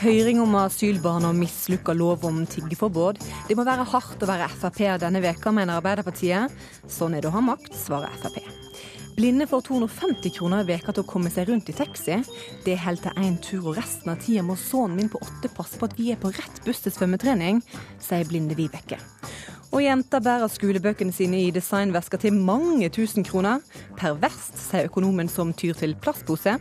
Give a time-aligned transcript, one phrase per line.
[0.00, 3.18] Høring om asylbarn og mislykka lov om tiggeforbud.
[3.50, 6.54] Det må være hardt å være Frp denne veka, mener Arbeiderpartiet.
[6.88, 8.38] Sånn er det å ha makt, svarer Frp.
[9.18, 12.16] Blinde får 250 kroner i veka til å komme seg rundt i taxi.
[12.64, 15.76] Det holder til én tur, og resten av tida må sønnen min på åtte passe
[15.76, 17.60] på at vi er på rett buss til svømmetrening,
[18.00, 19.02] sier blinde Vibeke.
[19.70, 23.62] Og jenta bærer skolebøkene sine i designvesker til mange tusen kroner.
[24.00, 26.56] Perverst, sier økonomen som tyr til plastpose.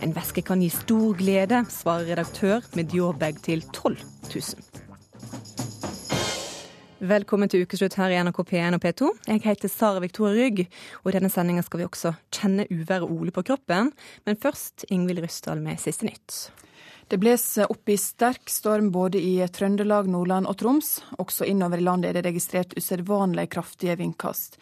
[0.00, 4.00] En veske kan gi stor glede, svarer redaktør med Dior-bag til 12
[4.32, 4.74] 000.
[7.04, 9.12] Velkommen til ukeslutt her i NRK P1 og P2.
[9.28, 10.64] Jeg heter Sara Victoria Rygg,
[11.02, 13.92] og i denne sendinga skal vi også kjenne uværet Ole på kroppen.
[14.24, 16.46] Men først Ingvild Ryssdal med siste nytt.
[17.08, 21.02] Det blåser opp i sterk storm både i Trøndelag, Nordland og Troms.
[21.20, 24.56] Også innover i landet er det registrert usedvanlig kraftige vindkast.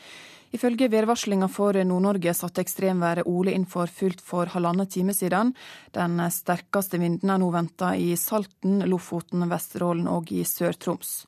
[0.52, 5.54] Ifølge værvarslinga for Nord-Norge satte ekstremværet Ole inn for fullt for halvannen time siden.
[5.94, 11.22] Den sterkeste vinden er nå venta i Salten, Lofoten, Vesterålen og i Sør-Troms.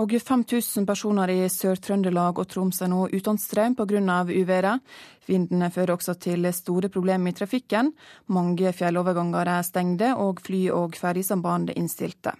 [0.00, 4.24] Og 5000 personer i Sør-Trøndelag og Troms er nå uten strøm pga.
[4.24, 4.80] uværet.
[5.26, 7.92] Vinden fører også til store problemer i trafikken.
[8.28, 12.32] Mange fjelloverganger er stengte, og fly- og ferjesamband innstilte.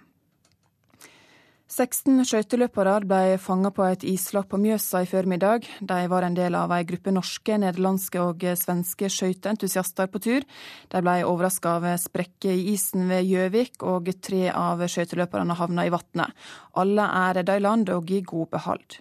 [1.71, 5.63] 16 skøyteløpere ble fanga på et islag på Mjøsa i formiddag.
[5.79, 10.43] De var en del av ei gruppe norske, nederlandske og svenske skøyteentusiaster på tur.
[10.91, 15.95] De ble overraska av sprekker i isen ved Gjøvik, og tre av skøyteløperne havna i
[15.95, 16.35] vannet.
[16.75, 18.99] Alle er redda i land og i god behold.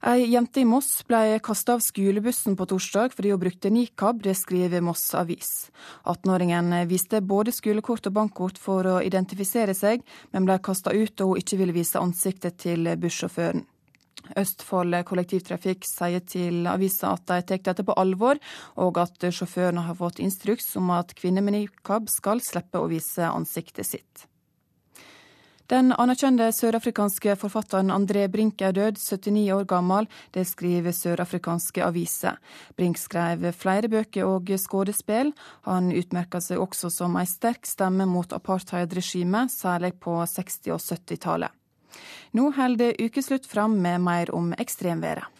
[0.00, 4.32] Ei jente i Moss ble kasta av skolebussen på torsdag fordi hun brukte nikab, det
[4.38, 5.68] skriver Moss Avis.
[6.08, 10.00] 18-åringen viste både skolekort og bankkort for å identifisere seg,
[10.32, 13.66] men ble kasta ut da hun ikke ville vise ansiktet til bussjåføren.
[14.40, 18.40] Østfold kollektivtrafikk sier til avisa at de tar dette på alvor,
[18.80, 23.28] og at sjåførene har fått instruks om at kvinner med nikab skal slippe å vise
[23.28, 24.29] ansiktet sitt.
[25.70, 30.08] Den anerkjente sørafrikanske forfatteren André Brink er død, 79 år gammel.
[30.34, 32.40] Det skriver sørafrikanske aviser.
[32.74, 35.30] Brink skrev flere bøker og skuespill.
[35.68, 41.54] Han utmerka seg også som ei sterk stemme mot apartheidregimet, særlig på 60- og 70-tallet.
[42.34, 45.39] Nå holder ukeslutt fram med mer om ekstremværet.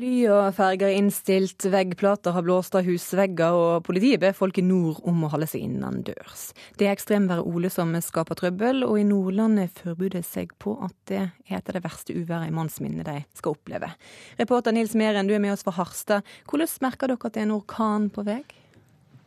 [0.00, 5.02] Fly og ferger innstilt, veggplater har blåst av husvegger, og politiet ber folk i nord
[5.04, 6.46] om å holde seg innendørs.
[6.80, 11.18] Det er ekstremværet Ole som skaper trøbbel, og i Nordland forbereder seg på at det
[11.26, 13.92] er et av det verste uværet i mannsminnet de skal oppleve.
[14.40, 16.32] Reporter Nils Meren, du er med oss fra Harstad.
[16.48, 18.40] Hvordan merker dere at det er en orkan på vei?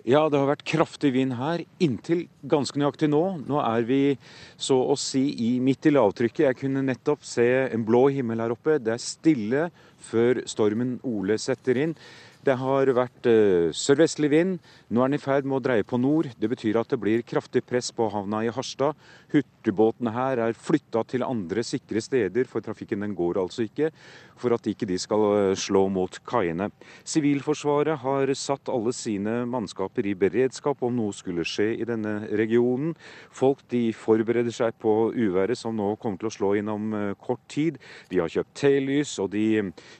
[0.03, 3.21] Ja, det har vært kraftig vind her inntil ganske nøyaktig nå.
[3.47, 4.01] Nå er vi
[4.59, 6.43] så å si i, midt i lavtrykket.
[6.49, 8.81] Jeg kunne nettopp se en blå himmel her oppe.
[8.83, 9.69] Det er stille
[10.03, 11.95] før stormen Ole setter inn.
[12.43, 14.57] Det har vært uh, sørvestlig vind.
[14.91, 16.27] Nå er den i ferd med å dreie på nord.
[16.35, 18.99] Det betyr at det blir kraftig press på havna i Harstad.
[19.31, 23.93] Hurtigbåtene her er flytta til andre sikre steder, for trafikken den går altså ikke.
[24.35, 26.67] For at ikke de skal eh, slå mot kaiene.
[27.07, 32.91] Sivilforsvaret har satt alle sine mannskaper i beredskap om noe skulle skje i denne regionen.
[33.31, 37.07] Folk de forbereder seg på uværet som nå kommer til å slå inn om uh,
[37.23, 37.79] kort tid.
[38.11, 39.47] De har kjøpt telys, og de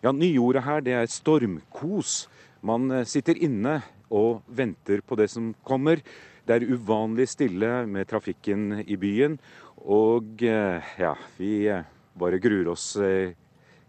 [0.04, 2.26] Ja, nyordet her det er stormkos.
[2.64, 3.82] Man eh, sitter inne
[4.14, 6.00] og venter på det som kommer.
[6.48, 9.36] Det er uvanlig stille med trafikken i byen.
[9.84, 11.84] Og eh, ja, vi eh,
[12.16, 12.94] bare gruer oss,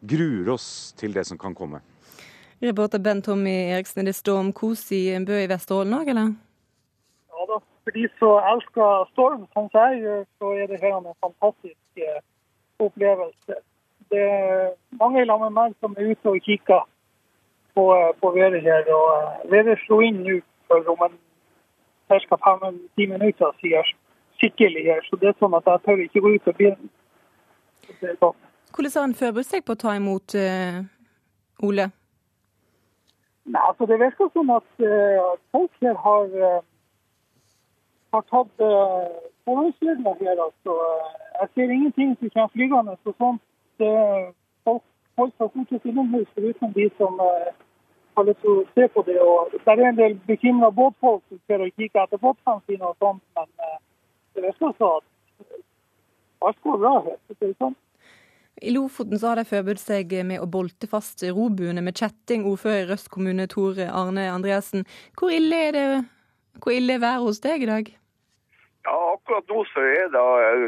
[0.00, 0.66] gruer oss
[0.98, 1.82] til det som kan komme.
[2.64, 6.32] Reporter Bent Tommy Eriksen, er det stormkos i en Bø i Vesterålen òg, eller?
[7.34, 11.10] Ja da, for de som elsker storm, som jeg gjør, så er det her en
[11.20, 12.02] fantastisk
[12.80, 13.60] opplevelse.
[14.10, 16.88] Det er mange sammen med meg som er ute og kikker
[17.74, 18.94] på, på været her.
[18.94, 21.18] og eh, Været slo inn nå for om en
[22.08, 22.36] ca.
[22.44, 23.84] fem-ti minutter siden
[24.38, 25.00] skikkelig her.
[25.08, 26.90] Så det er sånn at jeg tør ikke gå ut av bilen.
[28.74, 30.80] Hvordan har han forberedt seg på å ta imot uh,
[31.62, 31.90] Ole?
[33.44, 36.62] Nei, altså Det virker som at uh, folk her har, uh,
[38.16, 39.12] har tatt uh,
[39.44, 40.36] forholdsregler her.
[40.46, 40.78] altså.
[41.40, 43.42] Jeg ser ingenting som kommer flygende og sånt.
[44.64, 44.82] Folk
[45.18, 47.50] holder seg stort sett innomhus, foruten de som uh,
[48.16, 49.16] har lyst til å se på det.
[49.20, 52.96] og Det er en del bekymra båtfolk som ser og kikker etter båtene sine, og
[53.02, 53.78] sånt, men uh,
[54.34, 55.58] det virker som at
[56.44, 57.18] alt går bra her.
[57.28, 57.76] det er sånn.
[58.62, 62.44] I Lofoten så har de forberedt seg med å bolte fast robuene med kjetting.
[62.46, 64.86] Ordfører i Røst kommune Tore Arne Andreassen.
[65.18, 65.86] Hvor ille er det
[66.62, 67.90] hvor ille er været hos deg i dag?
[68.86, 70.22] Ja, Akkurat nå så er det,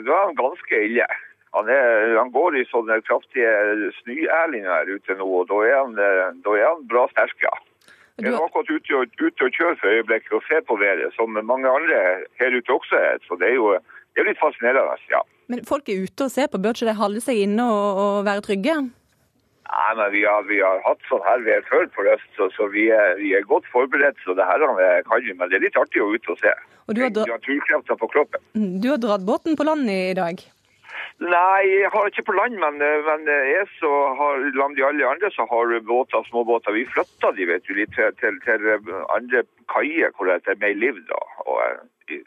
[0.06, 1.06] det er ganske ille.
[1.56, 3.52] Han, er, han, går i sånne kraftige
[4.02, 5.96] snøerlinger her ute nå, og da er han,
[6.44, 7.54] da er han bra sterk, ja.
[8.16, 11.36] Jeg er akkurat ute og, ute og kjører for øyeblikket og ser på været, som
[11.36, 11.98] mange andre
[12.40, 13.18] her ute også er.
[13.28, 13.74] Så det er jo
[14.16, 14.96] det er litt fascinerende.
[15.12, 15.20] ja.
[15.52, 18.14] Men folk er ute og ser på, bør ikke de holde seg inne og, og
[18.24, 18.76] være trygge?
[19.66, 22.70] Nei, men vi har, vi har hatt sånn her ved før på Røst, så, så
[22.72, 24.16] vi, er, vi, er, godt forberedt.
[24.24, 24.64] Så det her
[25.04, 26.54] kan vi, men det er litt artig å ut og se.
[26.86, 27.26] Og du har, dra...
[27.34, 28.46] har på kroppen.
[28.80, 30.40] Du har dratt båten på land i dag?
[31.16, 35.30] Nei, jeg har ikke på land, men, men jeg så har, land de alle andre
[35.32, 36.76] så har båter, småbåter.
[36.76, 38.66] Vi flytta de vet du, litt til, til, til
[39.14, 41.00] andre kaier hvor det er mer liv.
[41.08, 42.20] da, og i,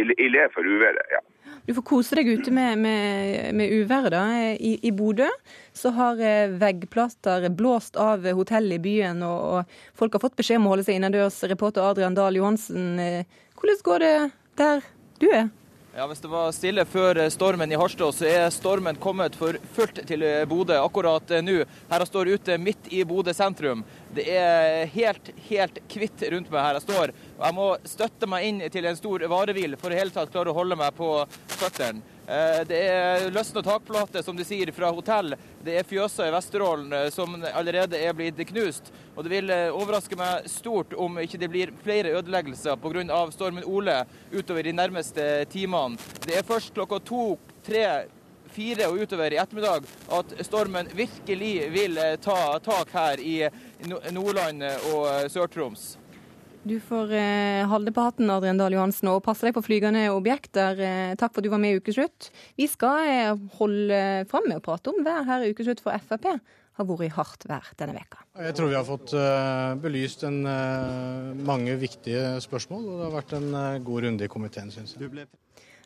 [0.00, 1.04] i, i le for uværet.
[1.12, 1.20] ja.
[1.64, 4.12] Du får kose deg ute med, med, med uværet.
[4.12, 4.22] da.
[4.52, 5.28] I, I, Bodø
[5.76, 10.60] så har eh, veggplater blåst av hotellet i byen, og, og folk har fått beskjed
[10.60, 11.42] om å holde seg innendørs.
[11.48, 14.16] Reporter Adrian Dahl Johansen, eh, hvordan går det
[14.60, 14.84] der
[15.20, 15.48] du er?
[15.96, 20.00] Ja, Hvis det var stille før stormen i Harstad, så er stormen kommet for fullt
[20.08, 21.60] til Bodø akkurat nå.
[21.86, 23.84] Her jeg står ute midt i Bodø sentrum.
[24.16, 27.12] Det er helt, helt kvitt rundt meg her jeg står.
[27.36, 30.50] Og jeg må støtte meg inn til en stor varebil for å hele tatt klare
[30.50, 31.12] å holde meg på
[31.60, 32.02] føttene.
[32.26, 35.34] Eh, det er løsne takplater, som de sier, fra hotell.
[35.64, 38.88] Det er fjøser i Vesterålen eh, som allerede er blitt knust.
[39.14, 43.20] Og det vil eh, overraske meg stort om ikke det blir flere ødeleggelser pga.
[43.34, 46.00] stormen Ole utover de nærmeste timene.
[46.24, 47.36] Det er først klokka to,
[47.66, 48.06] tre,
[48.54, 49.84] fire og utover i ettermiddag
[50.14, 53.36] at stormen virkelig vil ta tak her i
[54.14, 54.62] Nordland
[54.94, 55.96] og Sør-Troms.
[56.64, 60.78] Du får eh, holde på hatten, Adrian Dahl Johansen, og passe deg på flygende objekter.
[60.80, 62.30] Eh, takk for at du var med i Ukeslutt.
[62.56, 63.98] Vi skal eh, holde
[64.30, 66.30] fram med å prate om vær her i Ukeslutt, for Frp
[66.74, 68.24] har vært i hardt vær denne veka.
[68.48, 73.14] Jeg tror vi har fått uh, belyst en, uh, mange viktige spørsmål, og det har
[73.14, 75.28] vært en uh, god runde i komiteen, syns jeg.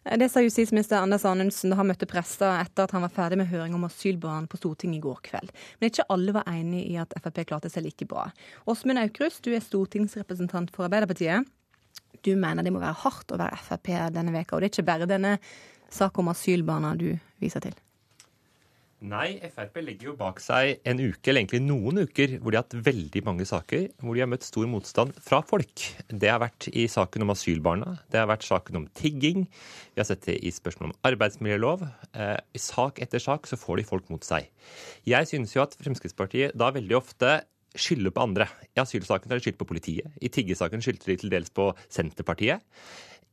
[0.05, 3.51] Det sa justisminister Anders Anundsen da han møtte prester etter at han var ferdig med
[3.51, 5.53] høring om asylbarn på Stortinget i går kveld.
[5.79, 8.29] Men ikke alle var enig i at Frp klarte seg like bra.
[8.71, 11.49] Åsmund Aukrust, du er stortingsrepresentant for Arbeiderpartiet.
[12.25, 14.89] Du mener det må være hardt å være Frp denne veka, og det er ikke
[14.91, 15.37] bare denne
[15.91, 17.11] saken om asylbarna du
[17.43, 17.77] viser til?
[18.99, 22.65] Nei, Frp legger jo bak seg en uke, eller egentlig noen uker, hvor de har
[22.65, 25.85] hatt veldig mange saker hvor de har møtt stor motstand fra folk.
[26.11, 29.45] Det har vært i saken om asylbarna, det har vært saken om tigging,
[29.95, 31.87] vi har sett det i spørsmål om arbeidsmiljølov.
[32.11, 34.51] Eh, I sak etter sak så får de folk mot seg.
[35.07, 37.37] Jeg synes jo at Fremskrittspartiet da veldig ofte
[37.79, 38.49] skylder på andre.
[38.75, 42.67] I asylsaken har de skyldt på politiet, i tiggesaken skyldte de til dels på Senterpartiet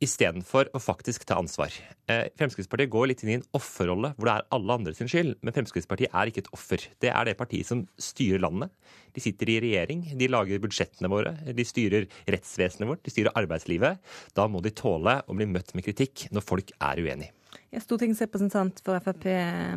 [0.02, 1.72] istedenfor å faktisk ta ansvar.
[2.10, 5.38] Eh, Fremskrittspartiet går litt inn i en offerrolle hvor det er alle andre sin skyld,
[5.40, 6.84] men Fremskrittspartiet er ikke et offer.
[7.02, 8.74] Det er det partiet som styrer landet.
[9.16, 14.02] De sitter i regjering, de lager budsjettene våre, de styrer rettsvesenet vårt, de styrer arbeidslivet.
[14.36, 17.32] Da må de tåle å bli møtt med kritikk når folk er uenig.
[17.76, 19.26] Stortingsrepresentant for Frp,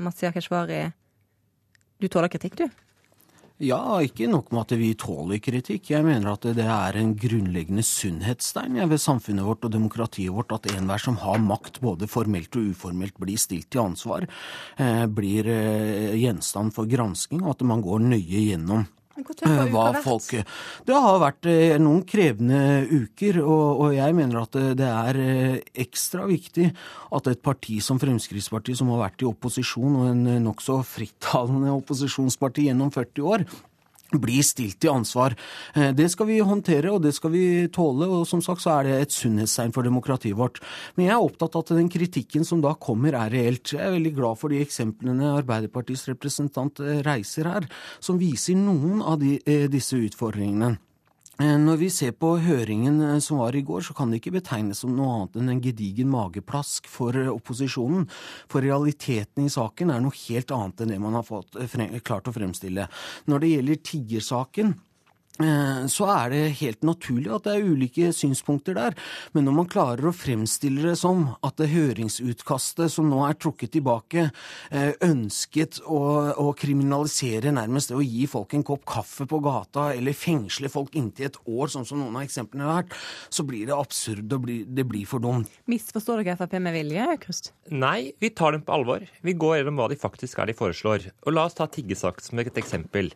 [0.04, 0.83] Mazyar Keshvari.
[2.00, 2.68] Du tåler kritikk, du?
[3.60, 5.90] Ja, ikke nok med at vi tåler kritikk.
[5.92, 10.70] Jeg mener at det er en grunnleggende sunnhetstegn ved samfunnet vårt og demokratiet vårt at
[10.72, 14.30] enhver som har makt, både formelt og uformelt, blir stilt til ansvar,
[14.80, 18.88] eh, blir eh, gjenstand for gransking, og at man går nøye gjennom
[19.72, 20.27] hva folk
[20.88, 25.55] Det har vært eh, noen krevende uker, og, og, jeg mener at det er eh,
[25.86, 26.70] ekstra viktig
[27.15, 32.70] at et parti som Fremskrittspartiet, som har vært i opposisjon, og en nokså frittalende opposisjonsparti
[32.70, 33.48] gjennom 40 år,
[34.18, 35.36] blir stilt til ansvar.
[35.75, 38.08] Eh, det skal vi håndtere, og det skal vi tåle.
[38.10, 40.62] Og som sagt så er det et sunnhetstegn for demokratiet vårt.
[40.96, 43.75] Men jeg er opptatt av at den kritikken som da kommer, er reelt.
[43.75, 49.04] Jeg er veldig glad for de eksemplene Arbeiderpartiets representant eh, reiser her, som viser noen
[49.04, 50.78] av de, eh, disse utfordringene.
[51.39, 54.36] Eh, når vi ser på høringen eh, som var i går, så kan det ikke
[54.36, 58.10] betegnes som noe annet enn en gedigen mageplask for eh, opposisjonen.
[58.51, 61.55] For realiteten i saken er noe helt annet enn det man har fått,
[62.03, 62.89] klart å fremstille.
[63.31, 64.75] Når det gjelder tiggersaken,
[65.39, 68.96] så er det helt naturlig at det er ulike synspunkter der.
[69.36, 73.74] Men når man klarer å fremstille det som at det høringsutkastet som nå er trukket
[73.77, 74.29] tilbake,
[74.72, 76.01] eh, ønsket å,
[76.36, 80.98] å kriminalisere nærmest det å gi folk en kopp kaffe på gata eller fengsle folk
[81.00, 82.98] inntil et år, sånn som noen av eksemplene har vært,
[83.31, 85.48] så blir det absurd og det blir for dumt.
[85.72, 87.53] Misforstår dere Frp med vilje, Krust?
[87.72, 89.05] Nei, vi tar dem på alvor.
[89.24, 91.10] Vi går gjennom hva de faktisk er de foreslår.
[91.25, 93.12] Og la oss ta tiggesak som et eksempel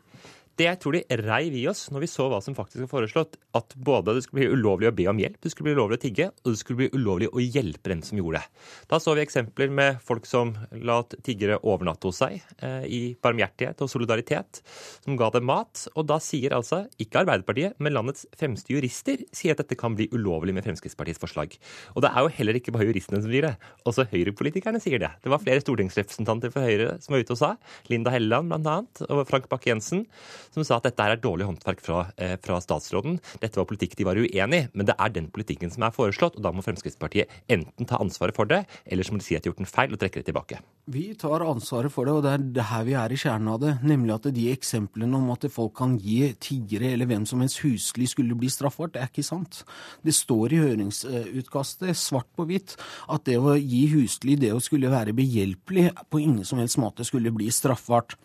[0.59, 3.73] det tror de reiv i oss når vi så hva som faktisk var foreslått, at
[3.73, 6.27] både det skulle bli ulovlig å be om hjelp, det skulle bli ulovlig å tigge,
[6.43, 8.61] og det skulle bli ulovlig å hjelpe den som gjorde det.
[8.91, 10.53] Da så vi eksempler med folk som
[10.85, 14.61] la tiggere overnatte hos seg eh, i barmhjertighet og solidaritet,
[15.03, 15.87] som ga dem mat.
[15.97, 20.09] Og da sier altså ikke Arbeiderpartiet, men landets fremste jurister sier at dette kan bli
[20.13, 21.57] ulovlig med Fremskrittspartiets forslag.
[21.95, 23.55] Og det er jo heller ikke bare juristene som sier det,
[23.89, 25.11] også høyrepolitikerne sier det.
[25.23, 27.53] Det var flere stortingsrepresentanter for Høyre som var ute og sa,
[27.89, 28.79] Linda Helleland bl.a.,
[29.09, 30.05] og Frank Bakke-Jensen,
[30.53, 33.19] som sa at dette er dårlig håndverk fra, eh, fra statsråden.
[33.41, 36.37] Dette var politikk de var uenig i, men det er den politikken som er foreslått,
[36.37, 39.43] og da må Fremskrittspartiet enten ta ansvaret for det, eller så må de si at
[39.43, 40.59] de har gjort en feil og trekke det tilbake.
[40.87, 43.59] Vi tar ansvaret for det, og det er det her vi er i kjernen av
[43.61, 43.73] det.
[43.83, 48.05] Nemlig at de eksemplene om at folk kan gi tiggere eller hvem som helst husly
[48.05, 49.63] skulle bli straffbart, det er ikke sant.
[50.03, 52.75] Det står i høringsutkastet svart på hvitt
[53.09, 57.05] at det å gi husly, det å skulle være behjelpelig, på ingen som helst måte
[57.07, 58.17] skulle bli straffbart.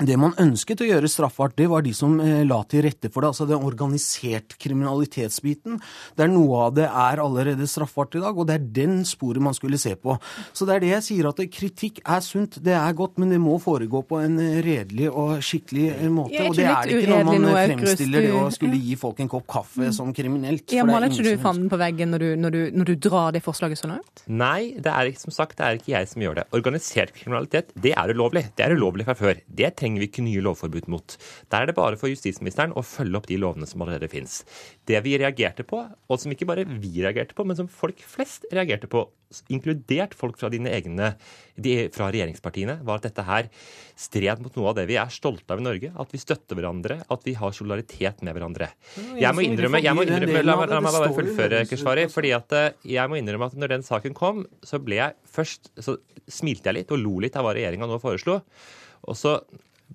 [0.00, 3.22] Det man ønsket å gjøre straffbart, det var de som eh, la til rette for
[3.22, 3.32] det.
[3.34, 5.80] Altså den organisert kriminalitetsbiten,
[6.16, 8.38] der noe av det er allerede straffbart i dag.
[8.38, 10.16] Og det er den sporet man skulle se på.
[10.56, 13.40] Så det er det jeg sier, at kritikk er sunt, det er godt, men det
[13.42, 16.46] må foregå på en eh, redelig og skikkelig eh, måte.
[16.46, 19.46] Og det er det ikke når man fremstiller det å skulle gi folk en kopp
[19.50, 20.64] kaffe som kriminelt.
[20.74, 23.44] Ja, Maler ikke du fanden på veggen når du, når, du, når du, drar det
[23.44, 24.24] forslaget så langt?
[24.30, 26.48] Nei, det er som sagt det er ikke jeg som gjør det.
[26.56, 28.46] Organisert kriminalitet, det er ulovlig.
[28.56, 29.40] Det er ulovlig fra før.
[29.46, 31.16] Det trenger trenger vi ikke nye lovforbud mot.
[31.50, 34.44] Der er det bare for justisministeren å følge opp de lovene som allerede finnes.
[34.86, 38.46] Det vi reagerte på, og som ikke bare vi reagerte på, men som folk flest
[38.52, 39.08] reagerte på,
[39.50, 41.12] inkludert folk fra dine egne
[41.54, 43.50] de, fra regjeringspartiene, var at dette her
[43.98, 45.92] stred mot noe av det vi er stolte av i Norge.
[46.02, 48.70] At vi støtter hverandre, at vi har solidaritet med hverandre.
[49.18, 52.06] Jeg må innrømme, jeg må innrømme La, la meg bare fullføre, Keshvari.
[52.10, 55.72] fordi at eh, jeg må innrømme at når den saken kom, så ble jeg først
[55.78, 55.98] så
[56.30, 58.40] smilte jeg litt og lo litt av hva regjeringa nå foreslo.
[59.08, 59.38] Og så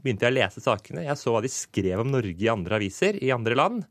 [0.01, 1.05] begynte jeg å lese sakene.
[1.07, 3.85] Jeg så hva de skrev om Norge i andre aviser i andre land.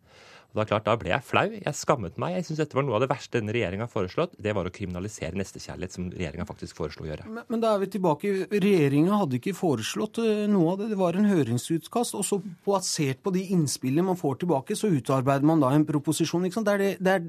[0.55, 1.49] Og Da klart, da ble jeg flau.
[1.51, 2.37] Jeg skammet meg.
[2.37, 4.73] Jeg synes dette var Noe av det verste denne regjeringa har foreslått, det var å
[4.75, 7.27] kriminalisere nestekjærlighet, som regjeringa faktisk foreslo å gjøre.
[7.27, 8.31] Men, men, da er vi tilbake.
[8.53, 10.91] Regjeringa hadde ikke foreslått eh, noe av det.
[10.93, 12.15] Det var en høringsutkast.
[12.21, 16.47] Og så basert på de innspillene man får tilbake, så utarbeider man da en proposisjon.
[16.47, 17.27] Det er, det, det, er,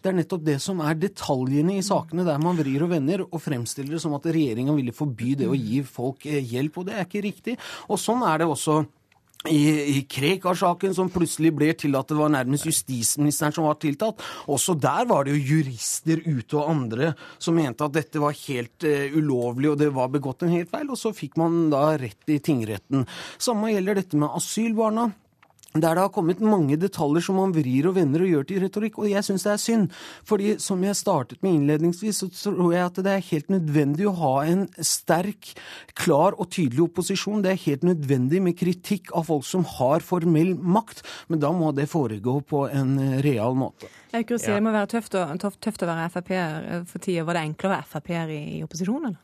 [0.00, 3.38] det, er, nettopp det som er detaljene i sakene, der man vrir og vender og
[3.44, 6.82] fremstiller det som at regjeringa ville forby det å gi folk eh, hjelp.
[6.82, 7.58] Og det er ikke riktig.
[7.86, 8.82] Og sånn er det også
[9.50, 14.22] i, i Krekar-saken, som plutselig ble til at det var nærmest justisministeren som var tiltalt.
[14.50, 18.86] Også der var det jo jurister ute og andre som mente at dette var helt
[18.88, 22.32] uh, ulovlig og det var begått en helt feil, og så fikk man da rett
[22.32, 23.04] i tingretten.
[23.42, 25.10] Samme gjelder dette med asylbarna
[25.74, 28.98] der det har kommet mange detaljer som man vrir og vender og gjør til retorikk.
[29.02, 29.88] Og jeg syns det er synd.
[30.22, 34.14] Fordi som jeg startet med innledningsvis, så tror jeg at det er helt nødvendig å
[34.20, 35.50] ha en sterk,
[35.98, 37.42] klar og tydelig opposisjon.
[37.42, 41.02] Det er helt nødvendig med kritikk av folk som har formell makt.
[41.26, 42.94] Men da må det foregå på en
[43.26, 43.90] real måte.
[44.14, 47.26] Jeg si, Det må være tøft å, tøft å være Frp-er for tida.
[47.26, 49.22] Var det enklere å være Frp-er i, i opposisjon, eller?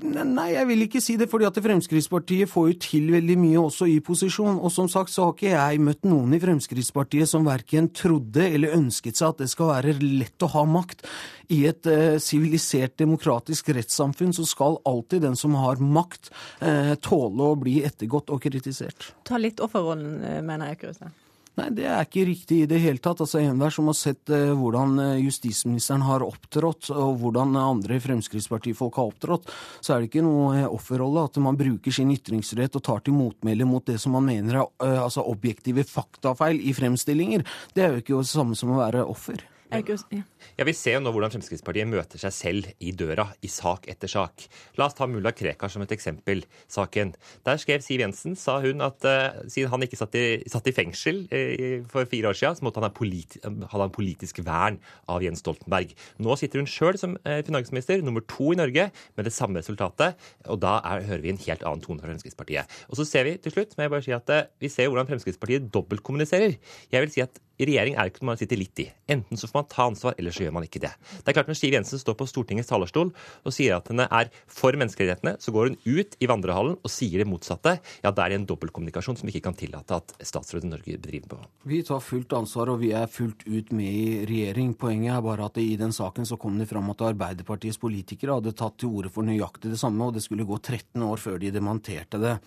[0.00, 3.88] Nei, jeg vil ikke si det, fordi at Fremskrittspartiet får jo til veldig mye også
[3.90, 4.58] i posisjon.
[4.58, 8.76] Og som sagt så har ikke jeg møtt noen i Fremskrittspartiet som verken trodde eller
[8.76, 11.04] ønsket seg at det skal være lett å ha makt.
[11.52, 16.32] I et eh, sivilisert, eh, demokratisk rettssamfunn så skal alltid den som har makt,
[16.64, 19.12] eh, tåle å bli ettergått og kritisert.
[19.28, 21.12] Ta litt offerrollen, eh, mener jeg, Kruse.
[21.60, 23.20] Nei, det er ikke riktig i det hele tatt.
[23.20, 28.96] Altså Enhver som har sett eh, hvordan eh, justisministeren har opptrådt, og hvordan andre Fremskrittspartifolk
[28.96, 29.50] har opptrådt,
[29.84, 33.18] så er det ikke noe eh, offerrolle at man bruker sin ytringsrett og tar til
[33.18, 37.44] motmæle mot det som man mener er eh, altså objektive faktafeil i fremstillinger.
[37.76, 39.44] Det er jo ikke det samme som å være offer.
[40.58, 44.10] Ja, Vi ser jo nå hvordan Fremskrittspartiet møter seg selv i døra i sak etter
[44.10, 44.46] sak.
[44.78, 46.42] La oss ta mulla Krekar som et eksempel.
[46.70, 47.14] saken.
[47.46, 50.74] Der skrev Siv Jensen, sa hun, at uh, siden han ikke satt i, satt i
[50.74, 54.78] fengsel uh, for fire år siden, så måtte han ha, politi hadde en politisk vern
[55.10, 55.94] av Jens Stoltenberg.
[56.18, 60.18] Nå sitter hun sjøl som uh, finansminister, nummer to i Norge, med det samme resultatet.
[60.50, 62.80] Og da er, hører vi en helt annen tone fra Fremskrittspartiet.
[62.90, 65.70] Og så ser vi til slutt, må jeg bare si at vi ser hvordan Fremskrittspartiet
[65.74, 66.58] dobbeltkommuniserer.
[66.90, 68.86] Jeg vil si at regjering er ikke noe man sitter litt i.
[69.10, 70.92] Enten så får man ta ansvar, eller så gjør man ikke det.
[71.20, 74.30] Det er klart Når Siv Jensen står på Stortingets talerstol og sier at henne er
[74.50, 77.76] for menneskerettighetene, så går hun ut i vandrehallen og sier det motsatte.
[78.04, 81.34] Ja, da er det en dobbeltkommunikasjon som vi ikke kan tillate at statsråden Norge bedriver
[81.34, 81.40] på.
[81.70, 84.72] Vi tar fullt ansvar, og vi er fullt ut med i regjering.
[84.80, 88.54] Poenget er bare at i den saken så kom det fram at Arbeiderpartiets politikere hadde
[88.56, 91.52] tatt til orde for nøyaktig det samme, og det skulle gå 13 år før de
[91.54, 92.38] demonterte det.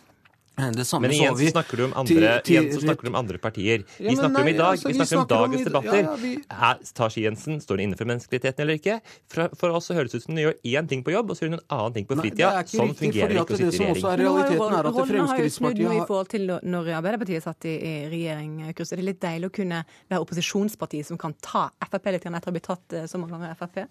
[0.56, 3.82] Men igjen så, snakker du om andre, til, til, igjen snakker du om andre partier.
[3.98, 5.70] Ja, vi snakker nei, om i dag, altså, vi, snakker vi snakker om dagens om,
[5.70, 5.98] debatter.
[5.98, 6.34] Ja, ja, vi...
[6.70, 8.98] Er, tar Siv Jensen, står hun innenfor menneskerettighetene eller ikke?
[9.34, 11.40] For, for oss så høres det ut som hun gjør én ting på jobb, og
[11.40, 12.52] så gjør hun en annen ting på fritida.
[12.70, 13.98] Sånn fungerer ikke å sitte i regjering.
[13.98, 17.96] Også er realiteten er at Fremskrittspartiet har i forhold til når Arbeiderpartiet satt i, i
[18.14, 18.54] regjering.
[18.78, 22.38] Kurs, er det litt deilig å kunne være opposisjonspartiet som kan ta Frp litt etter
[22.38, 23.88] å ha blitt tatt eh, så mange ganger Frp?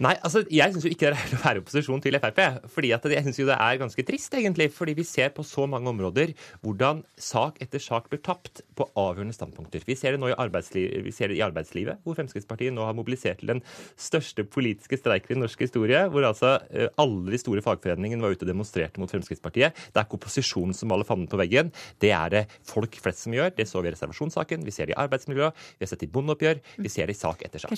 [0.00, 2.38] Nei, altså jeg syns jo ikke det er å være i opposisjon til Frp.
[2.72, 4.70] fordi at Jeg syns jo det er ganske trist, egentlig.
[4.72, 6.32] Fordi vi ser på så mange områder
[6.64, 9.84] hvordan sak etter sak blir tapt på avgjørende standpunkter.
[9.84, 12.96] Vi ser det nå i, arbeidsliv, vi ser det i arbeidslivet, hvor Fremskrittspartiet nå har
[12.96, 13.60] mobilisert til den
[14.00, 16.00] største politiske streiken i norsk historie.
[16.08, 19.76] Hvor altså eh, alle de store fagforeningene var ute og demonstrerte mot Fremskrittspartiet.
[19.76, 21.74] Det er ikke opposisjonen som maler fanden på veggen.
[22.00, 23.52] Det er det folk flest som gjør.
[23.52, 26.14] Det så vi i reservasjonssaken, vi ser det i arbeidsmiljøet, vi har sett det i
[26.16, 27.76] bondeoppgjør, vi ser det i sak etter sak.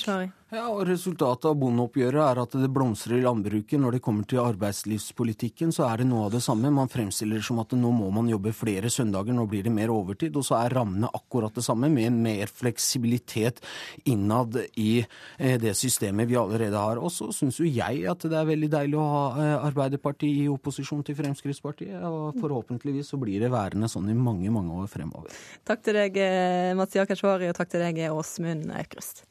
[0.52, 3.80] Ja, og Resultatet av bondeoppgjøret er at det blomstrer i landbruket.
[3.80, 6.68] Når det kommer til arbeidslivspolitikken, så er det noe av det samme.
[6.74, 9.92] Man fremstiller det som at nå må man jobbe flere søndager, nå blir det mer
[9.94, 10.36] overtid.
[10.36, 13.62] Og så er rammene akkurat det samme, med mer fleksibilitet
[14.04, 17.00] innad i eh, det systemet vi allerede har.
[17.00, 20.52] Og så syns jo jeg at det er veldig deilig å ha eh, Arbeiderpartiet i
[20.52, 21.96] opposisjon til Fremskrittspartiet.
[22.04, 25.32] Og forhåpentligvis så blir det værende sånn i mange, mange år fremover.
[25.68, 29.24] Takk til deg, eh, Mats Jakashwari, og takk til deg, Åsmund Aukrust.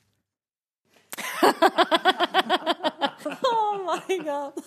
[3.51, 4.61] oh my god.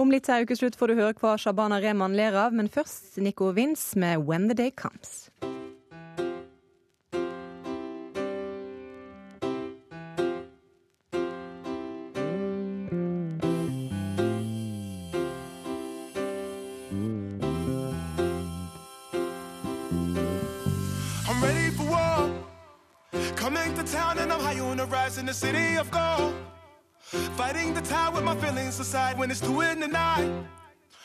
[0.00, 3.50] Om litt til ukeslutt får du høre hva Shabana Rehman ler av, men først Nico
[3.52, 5.49] Vince med 'When the Day Comes'.
[25.10, 26.34] Rise in the city of gold.
[27.36, 30.30] Fighting the tide with my feelings aside when it's two in the night.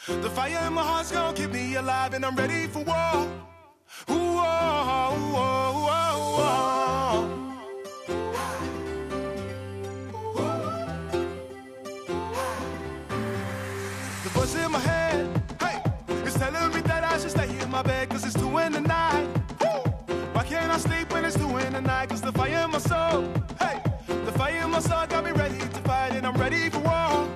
[0.08, 3.28] The fire in my heart's gonna keep me alive and I'm ready for war.
[4.10, 7.22] Ooh, oh, ooh, oh, oh, oh.
[14.24, 15.82] The voice in my head, hey,
[16.26, 18.82] is telling me that I should stay in my bed cause it's two in the
[18.82, 19.28] night.
[20.34, 22.10] Why can't I sleep when it's two in the night?
[22.10, 23.24] Cause the fire in my soul,
[24.76, 27.30] my soul got me ready to fight and I'm ready for war.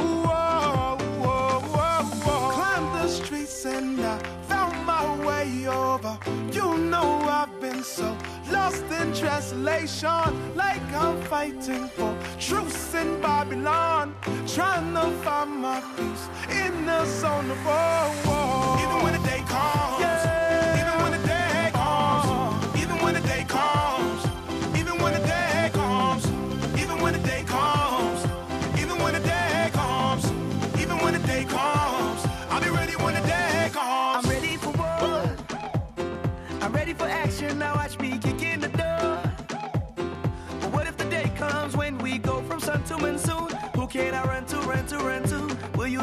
[0.00, 2.50] Ooh, oh, ooh, oh, oh, oh.
[2.54, 4.18] Climbed the streets and I
[4.48, 6.18] found my way over.
[6.52, 7.06] You know
[7.40, 8.16] I've been so
[8.50, 14.14] lost in translation, like I'm fighting for truce in Babylon,
[14.46, 16.24] trying to find my peace
[16.62, 18.78] in the zone of war.
[18.82, 20.13] Even when the day comes, even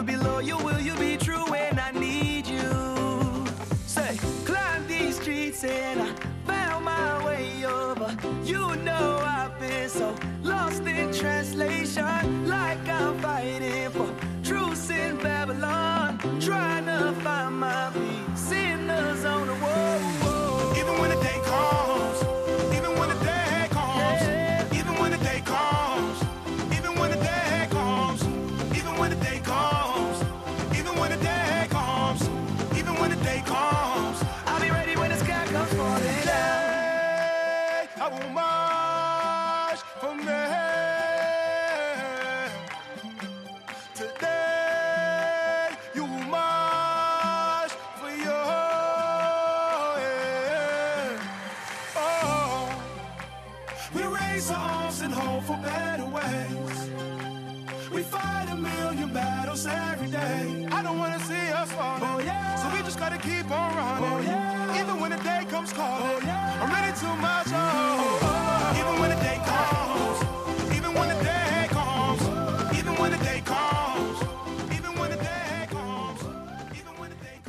[0.01, 0.57] You be loyal?
[0.63, 3.45] Will you be true when I need you?
[3.85, 6.11] Say, climb these streets and I
[6.43, 8.17] found my way over.
[8.43, 12.89] You know I've been so lost in translation, like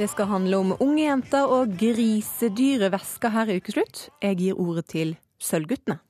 [0.03, 4.09] Det skal handle om unge jenter og grisedyre væsker her i Ukeslutt.
[4.19, 6.01] Jeg gir ordet til Sølvguttene.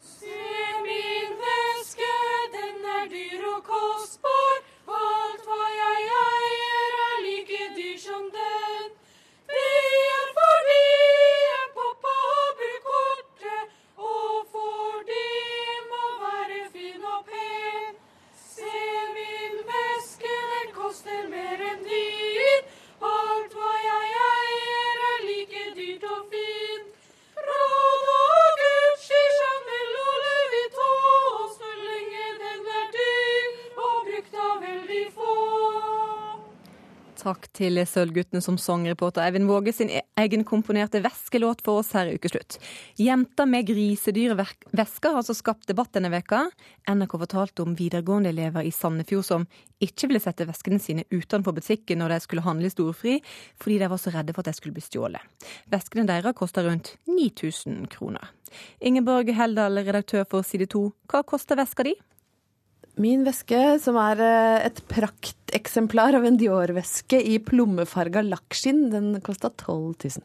[0.00, 0.38] Se
[0.86, 2.14] min veske,
[2.54, 4.56] den er dyr og kostbar.
[4.88, 6.15] Alt hva jeg eier
[37.26, 42.14] Takk til Sølvguttene som sangreporter Eivind Våge sin e- egenkomponerte veskelåt for oss her i
[42.14, 42.60] Ukeslutt.
[43.02, 46.44] Jenta med grisedyrvesker' har altså skapt debatt denne veka.
[46.86, 49.48] NRK fortalte om videregående elever i Sandefjord som
[49.82, 53.18] ikke ville sette veskene sine utenfor butikken når de skulle handle i storfri,
[53.58, 55.46] fordi de var så redde for at de skulle bli stjålet.
[55.66, 58.30] Veskene deres koster rundt 9000 kroner.
[58.78, 61.98] Ingeborg Heldal, redaktør for Side 2, hva koster veska di?
[62.96, 69.50] Min veske, som er eh, et prakteksemplar av en Dior-veske i plommefarga lakkskinn, den kosta
[69.52, 70.24] 12 000.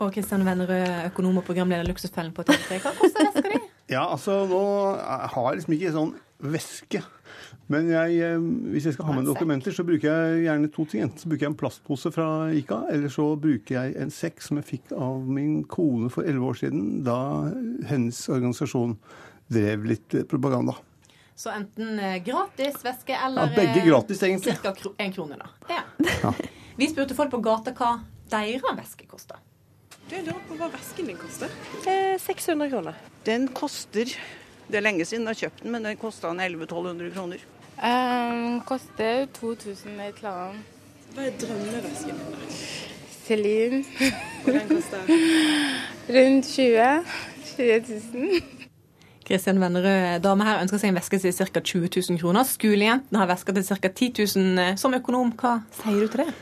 [0.00, 2.80] Og Kristian Vennerød, økonom og programleder Luksusfellen på TV3.
[2.82, 3.60] Hva koster veska di?
[3.90, 4.58] Ja, altså nå
[4.94, 6.12] har jeg liksom ikke sånn
[6.50, 7.00] veske.
[7.70, 11.06] Men jeg, eh, hvis jeg skal ha med dokumenter, så bruker jeg gjerne to ting.
[11.06, 14.58] Enten så bruker jeg en plastpose fra Ica, eller så bruker jeg en sekk som
[14.58, 17.18] jeg fikk av min kone for elleve år siden, da
[17.90, 18.98] hennes organisasjon
[19.50, 20.74] drev litt propaganda.
[21.40, 24.56] Så enten gratis gratis eller Ja, begge gratis, egentlig.
[24.62, 24.74] Ca.
[24.98, 25.48] én krone, da.
[25.68, 26.32] Ja.
[26.76, 27.94] Vi spurte folk på gata hva
[28.28, 29.38] deres væske kosta.
[30.10, 31.48] Du, jeg lurer på hva vesken din koster.
[31.88, 33.00] Eh, 600 kroner.
[33.24, 34.12] Den koster
[34.68, 37.48] Det er lenge siden jeg har kjøpt den, men den kosta 1100-1200 kroner.
[37.80, 40.78] Um, koster 2000 et eller annet.
[41.14, 42.36] Hva er drømmevesken din?
[42.36, 42.54] da?
[43.24, 43.84] Celine.
[44.44, 45.10] Og den koster?
[46.20, 47.04] Rundt 20
[47.56, 48.59] 20 000.
[49.30, 51.60] Kristian Vennerød, dame her ønsker seg en veske til ca.
[51.62, 52.42] 20 000 kroner.
[52.48, 53.88] Skolejentene har vesker til ca.
[53.88, 54.78] 10 000.
[54.80, 56.32] Som økonom, hva sier du til det?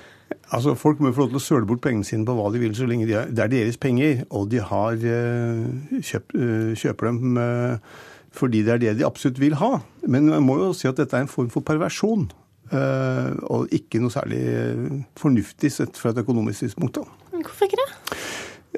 [0.52, 2.72] Altså, Folk må få lov til å søle bort pengene sine på hva de vil,
[2.76, 4.24] så lenge de er, det er deres penger.
[4.32, 7.94] Og de har kjøp, kjøpt, eh, kjøper dem eh,
[8.38, 9.74] fordi det er det de absolutt vil ha.
[10.08, 12.30] Men man må jo si at dette er en form for perversjon.
[12.72, 16.96] eh, og ikke noe særlig eh, fornuftig sett fra et økonomisk synspunkt.
[17.00, 17.04] da.
[17.38, 17.77] Hvorfor ikke?
[17.77, 17.77] Eh,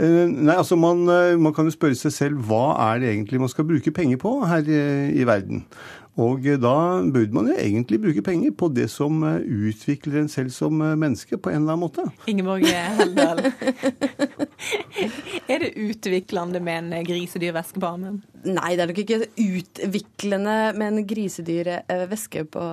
[0.01, 3.51] Nei, altså man, eh, man kan jo spørre seg selv hva er det egentlig man
[3.53, 5.67] skal bruke penger på her eh, i verden.
[6.19, 6.75] Og eh, da
[7.07, 10.97] burde man jo egentlig bruke penger på det som eh, utvikler en selv som eh,
[10.99, 12.07] menneske på en eller annen måte.
[12.31, 13.45] Ingeborg Heldal.
[15.53, 18.21] er det utviklende med en grisedyrveske på armen?
[18.41, 22.17] Nei, det er nok ikke utviklende med en grisedyr eh,
[22.51, 22.65] på,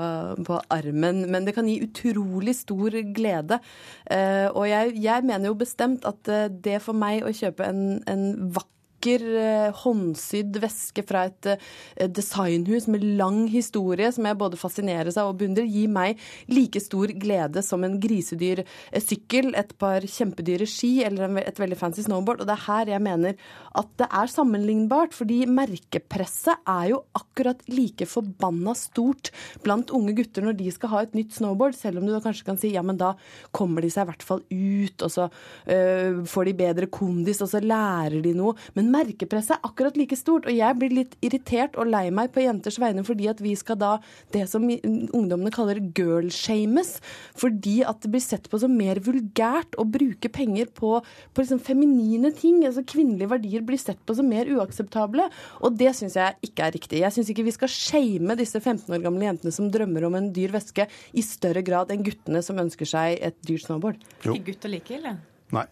[0.48, 3.62] på armen, men det kan gi utrolig stor glede.
[4.10, 8.26] Eh, Og jeg, jeg mener jo bestemt at det for meg å kjøpe en, en
[8.56, 15.18] vakker eh, håndsydd veske fra et eh, designhus med lang historie, som jeg både fascineres
[15.18, 16.18] av og beundrer, gir meg
[16.50, 21.78] like stor glede som en grisedyr eh, sykkel, et par kjempedyre ski eller et veldig
[21.78, 22.42] fancy snowboard.
[22.42, 23.38] Og det er her jeg mener
[23.78, 29.32] at det er sammenlignbart, fordi merkepresset er jo akkurat like forbanna stort
[29.66, 32.48] blant unge gutter når de skal ha et nytt snowboard, selv om du da kanskje
[32.48, 33.14] kan si ja, men da
[33.56, 37.52] kommer de seg i hvert fall ut, og så øh, får de bedre kondis, og
[37.52, 38.56] så lærer de noe.
[38.78, 42.44] Men merkepresset er akkurat like stort, og jeg blir litt irritert og lei meg på
[42.46, 43.94] jenters vegne fordi at vi skal da
[44.34, 46.98] det som ungdommene kaller girl-shames,
[47.38, 50.98] fordi at det blir sett på som mer vulgært å bruke penger på,
[51.34, 52.64] på liksom feminine ting.
[52.66, 55.28] altså Kvinnelige verdier blir sett på som mer uakseptable,
[55.62, 57.02] og det syns jeg ikke er riktig.
[57.04, 60.32] Jeg syns ikke vi skal shame disse 15 år gamle jentene som drømmer om en
[60.36, 64.04] dyr veske, i større grad enn guttene som ønsker seg et dyrt snowboard.
[64.26, 64.36] Jo.
[64.36, 65.18] Er gutter like ille?
[65.56, 65.68] Nei.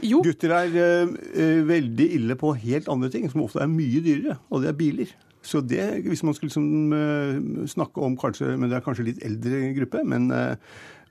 [0.00, 4.64] Gutter er eh, veldig ille på helt andre ting, som ofte er mye dyrere, og
[4.64, 5.12] det er biler.
[5.44, 9.22] Så det, hvis man skulle liksom, uh, snakke om kanskje, men det er kanskje litt
[9.24, 10.56] eldre gruppe, men uh,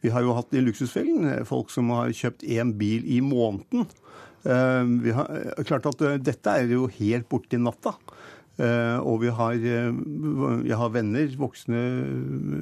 [0.03, 3.89] vi har jo hatt i Luksusfellen folk som har kjøpt én bil i måneden.
[4.45, 7.95] Eh, vi har, eh, klart at eh, dette er jo helt borte i natta.
[8.60, 11.80] Og vi har, jeg har venner, voksne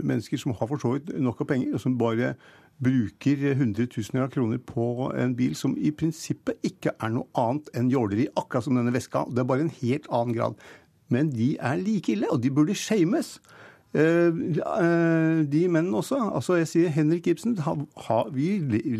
[0.05, 2.35] mennesker, som har for så vidt nok av penger, og som bare
[2.77, 7.89] bruker hundretusener av kroner på en bil som i prinsippet ikke er noe annet enn
[7.89, 9.25] jåleri, akkurat som denne veska.
[9.33, 10.61] Det er bare en helt annen grad.
[11.09, 13.39] Men de er like ille, og de burde shames.
[13.97, 16.21] De mennene også.
[16.29, 17.57] Altså, jeg sier Henrik Ibsen.
[18.37, 18.49] Vi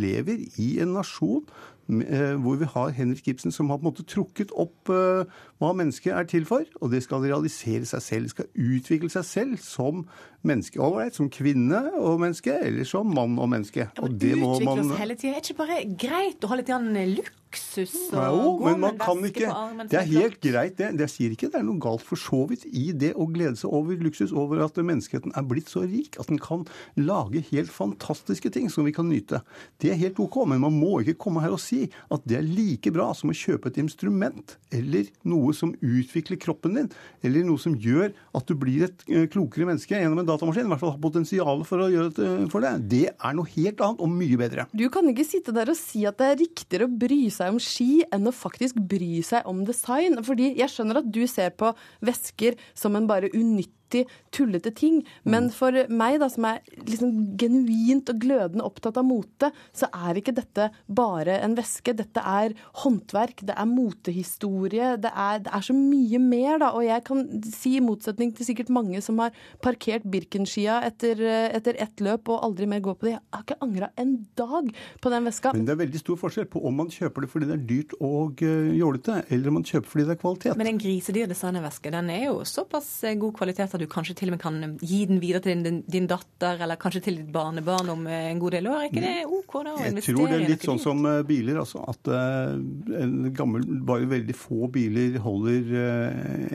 [0.02, 1.46] lever i en nasjon
[1.88, 5.24] hvor vi har Henrik Ibsen som har på en måte trukket opp eh,
[5.62, 6.66] hva mennesket er til for.
[6.82, 8.28] Og det skal realisere seg selv.
[8.28, 10.06] Det skal utvikle seg selv som
[10.48, 10.80] menneske.
[10.82, 13.90] Ålreit, som kvinne og menneske, eller som mann og menneske.
[14.04, 15.36] Og det må Utvikle oss hele tida.
[15.38, 18.94] Er ikke bare greit å ha litt grann luksus og jo, gå men med man
[18.94, 19.90] en kan veske ikke på armen?
[19.92, 20.92] Det er helt greit, det.
[21.02, 23.74] Jeg sier ikke det er noe galt for så vidt i det å glede seg
[23.74, 26.68] over luksus, over at menneskeheten er blitt så rik at den kan
[27.00, 29.42] lage helt fantastiske ting som vi kan nyte.
[29.82, 32.48] Det er helt OK, men man må ikke komme her og si at det er
[32.48, 36.90] like bra som å kjøpe et instrument eller noe som utvikler kroppen din,
[37.26, 40.74] eller noe som gjør at du blir et eh, klokere menneske gjennom en datamaskin, i
[40.74, 42.74] hvert fall har potensial for å gjøre det for det.
[42.92, 44.68] Det er noe helt annet og mye bedre.
[44.76, 47.62] Du kan ikke sitte der og si at det er riktigere å bry seg om
[47.62, 50.20] ski enn å faktisk bry seg om design.
[50.26, 51.72] Fordi jeg skjønner at du ser på
[52.06, 55.06] vesker som en bare unyttig alltid tullete ting.
[55.24, 60.18] Men for meg, da, som er liksom genuint og glødende opptatt av mote, så er
[60.18, 61.94] ikke dette bare en veske.
[61.96, 66.74] Dette er håndverk, det er motehistorie, det er, det er så mye mer, da.
[66.76, 71.22] Og jeg kan si, i motsetning til sikkert mange som har parkert Birkenskia etter,
[71.54, 74.70] etter ett løp og aldri mer går på det, jeg har ikke angra en dag
[75.02, 75.54] på den veska.
[75.56, 77.96] Men det er veldig stor forskjell på om man kjøper det fordi det er dyrt
[78.04, 80.60] og uh, jålete, eller om man kjøper fordi det er kvalitet.
[80.60, 84.32] Men en grisedyr designerveske den er jo såpass eh, god kvalitet at du kanskje til
[84.32, 87.92] og med kan gi den videre til din, din datter, eller kanskje til ditt barnebarn
[87.94, 88.82] om eh, en god del år.
[88.82, 91.60] Er ikke det OK da å Jeg tror det er litt sånn som eh, biler,
[91.62, 91.84] altså.
[91.88, 92.56] At eh,
[93.02, 95.74] en gammel, bare veldig få biler holder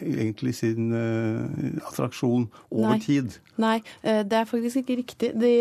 [0.02, 2.98] egentlig sin attraksjon over Nei.
[3.02, 3.36] tid.
[3.60, 5.32] Nei, det er faktisk ikke riktig.
[5.38, 5.52] De,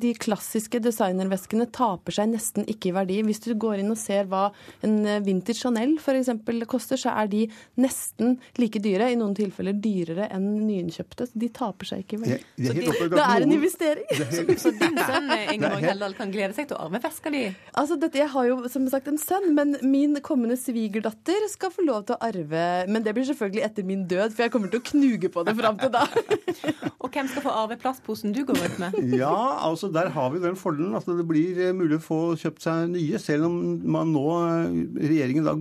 [0.00, 3.20] de klassiske designerveskene taper seg nesten ikke i verdi.
[3.26, 4.48] Hvis du går inn og ser hva
[4.86, 6.32] en vintage Chanel f.eks.
[6.70, 7.44] koster, så er de
[7.80, 11.09] nesten like dyre, i noen tilfeller dyrere enn nyinnkjøpte.
[11.18, 14.06] Så de taper seg ikke i det, er Så opplagt det, er en investering.
[14.10, 17.00] Det er helt- Så din sønn eh, Ingeborg Heldal kan glede seg til å arve
[17.02, 17.42] veska di?
[17.76, 21.84] Altså, dette, jeg har jo som sagt en sønn, men min kommende svigerdatter skal få
[21.86, 22.64] lov til å arve.
[22.88, 25.56] Men det blir selvfølgelig etter min død, for jeg kommer til å knuge på det
[25.58, 26.06] fram til da.
[27.00, 28.98] Og hvem skal få arve plastposen du går ut med?
[29.16, 29.32] Ja,
[29.66, 32.90] altså der har vi den fordelen at det blir eh, mulig å få kjøpt seg
[32.92, 33.56] nye, selv om
[33.90, 35.54] man nå, eh, regjeringen da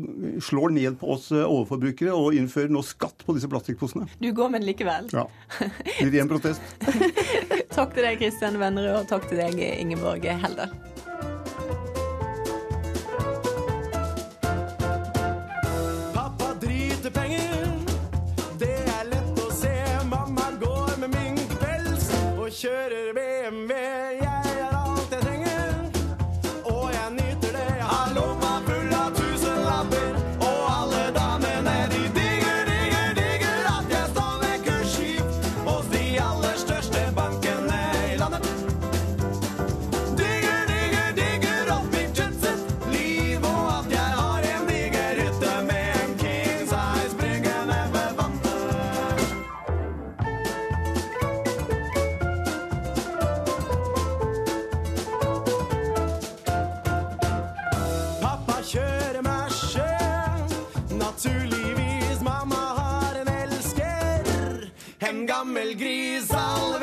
[0.44, 4.08] slår ned på oss overforbrukere og innfører nå skatt på disse plastikkposene.
[4.20, 5.10] Du går med den likevel.
[5.16, 5.26] Ja.
[6.00, 6.62] Det blir en protest.
[7.78, 10.74] Takk til deg, Kristian Vennerud, og takk til deg, Ingeborg Heldal.
[65.40, 66.30] Gammel gris.
[66.32, 66.79] Alle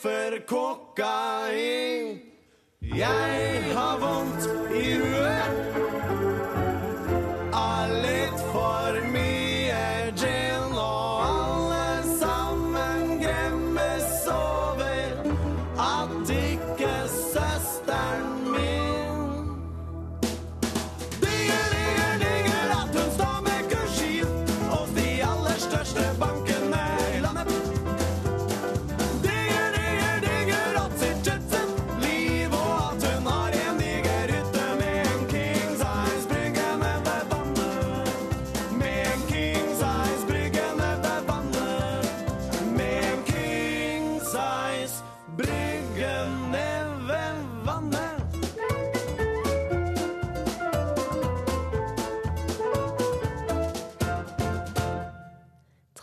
[0.00, 2.20] sniffer kokain.
[2.80, 5.59] Jeg har vondt i huet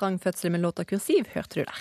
[0.08, 1.80] Trang fødsel med låta 'Kursiv' hørte du der.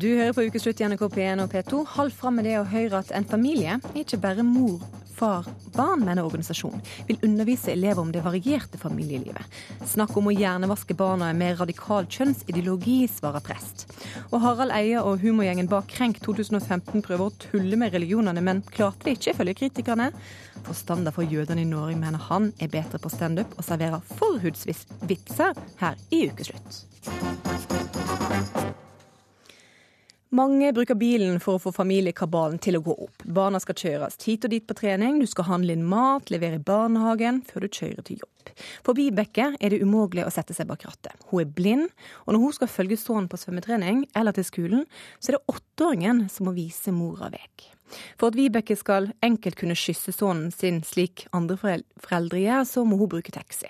[0.00, 1.84] Du hører på Ukeslutt i NRK P1 og P2.
[1.96, 4.78] Hold fram med det å høre at en familie er ikke bare mor
[5.22, 9.60] far barn, mener organisasjonen, vil undervise elever om det varierte familielivet.
[9.86, 13.86] Snakk om å hjernevaske barna er mer radikal kjønnsideologi, svarer prest.
[14.32, 19.06] Og Harald Eia og humorgjengen bak Krenk 2015 prøver å tulle med religionene, men klarte
[19.06, 20.10] det ikke, ifølge kritikerne.
[20.66, 26.02] Forstander for jødene i Norge mener han er bedre på standup og serverer forhudsvitser her
[26.10, 26.82] i Ukeslutt.
[30.32, 33.24] Mange bruker bilen for å få familiekabalen til å gå opp.
[33.36, 36.62] Barna skal kjøres hit og dit på trening, du skal handle inn mat, levere i
[36.70, 38.52] barnehagen før du kjører til jobb.
[38.80, 41.20] For Vibeke er det umulig å sette seg bak rattet.
[41.28, 41.90] Hun er blind,
[42.24, 44.86] og når hun skal følge sønnen på svømmetrening eller til skolen,
[45.20, 47.44] så er det åtteåringen som må vise mora vei.
[48.16, 52.96] For at Vibeke skal enkelt kunne kysse sønnen sin slik andre foreldre gjør, så må
[53.02, 53.68] hun bruke taxi.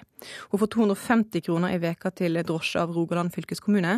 [0.53, 3.97] Hun får 250 kroner i veka til drosje av Rogaland fylkeskommune.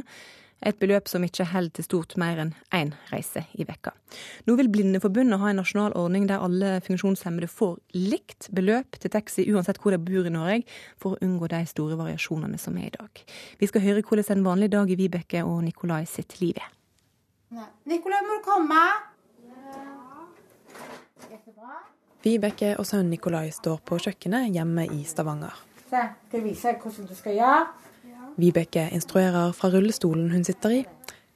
[0.64, 3.92] Et beløp som ikke holder til stort mer enn én reise i vekka.
[4.48, 9.44] Nå vil Blindeforbundet ha en nasjonal ordning der alle funksjonshemmede får likt beløp til taxi
[9.53, 10.62] uansett hvor de bor i Norge,
[10.96, 13.24] for å unngå de store variasjonene som er i dag.
[13.61, 16.72] Vi skal høre hvordan en vanlig dag i Vibeke og Nikolai sitt liv er.
[17.85, 18.81] Nikolai, må du komme?
[22.24, 25.53] Vibeke og sønnen Nikolai står på kjøkkenet hjemme i Stavanger.
[25.90, 27.84] Se, skal jeg vise deg hvordan du skal gjøre?
[28.37, 30.85] Vibeke instruerer fra rullestolen hun sitter i.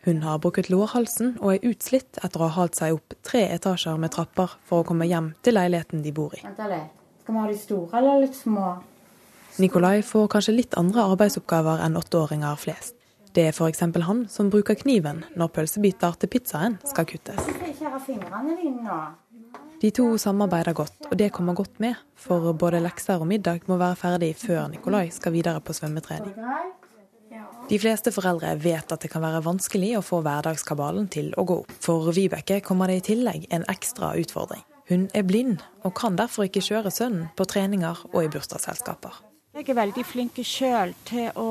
[0.07, 3.99] Hun har brukket lårhalsen og er utslitt etter å ha halt seg opp tre etasjer
[4.01, 6.43] med trapper for å komme hjem til leiligheten de bor i.
[6.43, 8.79] Skal vi ha de store eller litt små?
[9.59, 12.95] Nikolai får kanskje litt andre arbeidsoppgaver enn åtteåringer flest.
[13.35, 13.83] Det er f.eks.
[14.07, 17.39] han som bruker kniven når pølsebiter til pizzaen skal kuttes.
[19.79, 23.77] De to samarbeider godt, og det kommer godt med, for både lekser og middag må
[23.79, 26.35] være ferdig før Nikolai skal videre på svømmetrening.
[27.69, 31.57] De fleste foreldre vet at det kan være vanskelig å få hverdagskabalen til å gå
[31.67, 31.73] opp.
[31.85, 34.63] For Vibeke kommer det i tillegg en ekstra utfordring.
[34.89, 39.21] Hun er blind, og kan derfor ikke kjøre sønnen på treninger og i bursdagsselskaper.
[39.59, 41.49] Jeg er veldig flink sjøl til å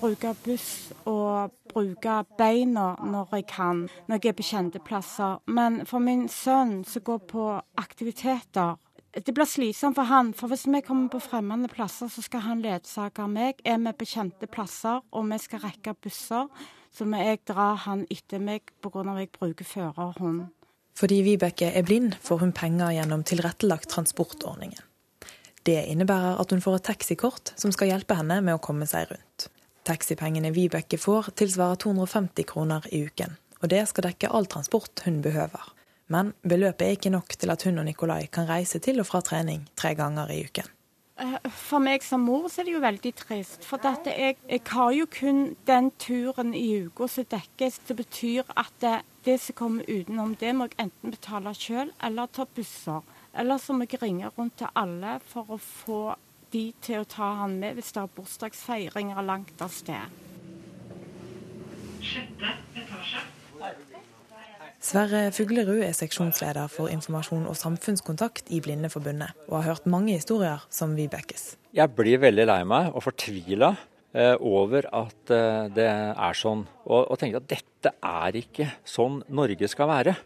[0.00, 5.38] bruke buss og bruke beina når jeg kan, når jeg er på kjente plasser.
[5.46, 7.46] Men for min sønn som går på
[7.78, 8.80] aktiviteter,
[9.12, 10.32] det blir slitsomt for han.
[10.36, 13.60] For hvis vi kommer på fremmede plasser, så skal han ledsage meg.
[13.64, 16.48] Er vi på kjente plasser og vi skal rekke busser,
[16.92, 19.04] så må jeg dra han etter meg pga.
[19.04, 20.48] at jeg bruker førerhund.
[20.94, 24.80] Fordi Vibeke er blind, får hun penger gjennom tilrettelagt transportordningen.
[25.64, 29.08] Det innebærer at hun får et taxikort som skal hjelpe henne med å komme seg
[29.08, 29.48] rundt.
[29.88, 35.22] Taxipengene Vibeke får, tilsvarer 250 kroner i uken, og det skal dekke all transport hun
[35.22, 35.72] behøver.
[36.12, 39.22] Men beløpet er ikke nok til at hun og Nikolai kan reise til og fra
[39.24, 40.68] trening tre ganger i uken.
[41.22, 41.36] Eh,
[41.68, 43.64] For meg som mor så er det jo veldig trist.
[43.68, 47.80] For at jeg, jeg har jo kun den turen i uka som dekkes.
[47.88, 52.32] Det betyr at det, det som kommer utenom det, må jeg enten betale sjøl eller
[52.32, 53.00] ta busser.
[53.38, 56.02] Eller så må jeg ringe rundt til alle for å få
[56.52, 60.20] de til å ta han med hvis det er bursdagsfeiringer langt av sted.
[64.82, 70.64] Sverre Fuglerud er seksjonsleder for informasjon og samfunnskontakt i Blindeforbundet, og har hørt mange historier
[70.74, 71.52] som Vibekes.
[71.70, 73.68] Jeg blir veldig lei meg og fortvila
[74.10, 79.20] eh, over at eh, det er sånn, og, og tenker at dette er ikke sånn
[79.30, 80.16] Norge skal være.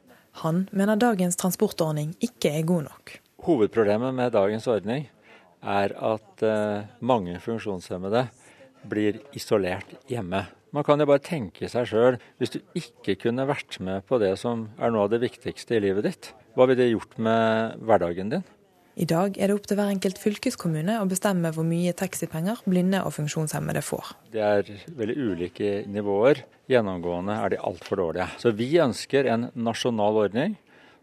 [0.40, 3.16] Han mener dagens transportordning ikke er god nok.
[3.45, 5.05] Hovedproblemet med dagens ordning
[5.61, 8.25] er at eh, mange funksjonshemmede
[8.88, 10.47] blir isolert hjemme.
[10.74, 14.35] Man kan jo bare tenke seg sjøl, hvis du ikke kunne vært med på det
[14.40, 18.33] som er noe av det viktigste i livet ditt, hva ville det gjort med hverdagen
[18.35, 18.46] din?
[18.96, 23.02] I dag er det opp til hver enkelt fylkeskommune å bestemme hvor mye taxipenger blinde
[23.05, 24.14] og funksjonshemmede får.
[24.33, 26.40] Det er veldig ulike nivåer.
[26.72, 28.31] Gjennomgående er de altfor dårlige.
[28.40, 30.57] Så vi ønsker en nasjonal ordning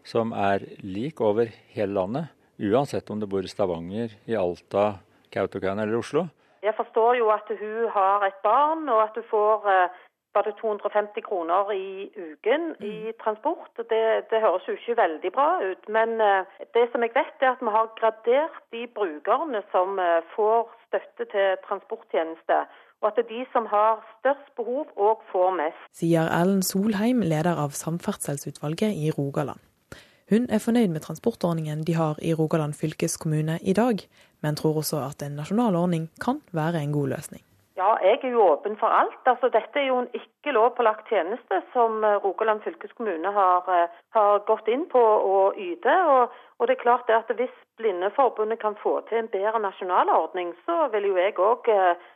[0.04, 4.98] som er lik over hele landet, uansett om du bor i Stavanger, i Alta,
[5.30, 6.26] Kautokeino eller Oslo.
[6.66, 9.88] Jeg forstår jo at hun har et barn, og at hun får eh,
[10.36, 11.90] bare 250 kroner i
[12.28, 13.72] uken i transport.
[13.92, 15.82] Det, det høres jo ikke veldig bra ut.
[15.96, 16.46] Men eh,
[16.76, 21.24] det som jeg vet, er at vi har gradert de brukerne som eh, får støtte
[21.34, 22.58] til transporttjeneste.
[23.00, 25.86] Og at det er de som har størst behov, òg får mest.
[26.00, 29.60] Sier Ellen Solheim, leder av Samferdselsutvalget i Rogaland.
[30.30, 33.96] Hun er fornøyd med transportordningen de har i Rogaland fylkeskommune i dag,
[34.42, 37.42] men tror også at en nasjonal ordning kan være en god løsning.
[37.76, 39.20] Ja, jeg er jo åpen for alt.
[39.26, 44.38] Altså, dette er jo en ikke lovpålagt tjeneste som eh, Rogaland fylkeskommune har, eh, har
[44.50, 45.02] gått inn på
[45.34, 45.96] å yte.
[46.14, 50.08] Og, og det er klart det at hvis Blindeforbundet kan få til en bedre nasjonal
[50.08, 51.68] ordning, så vil jo jeg òg,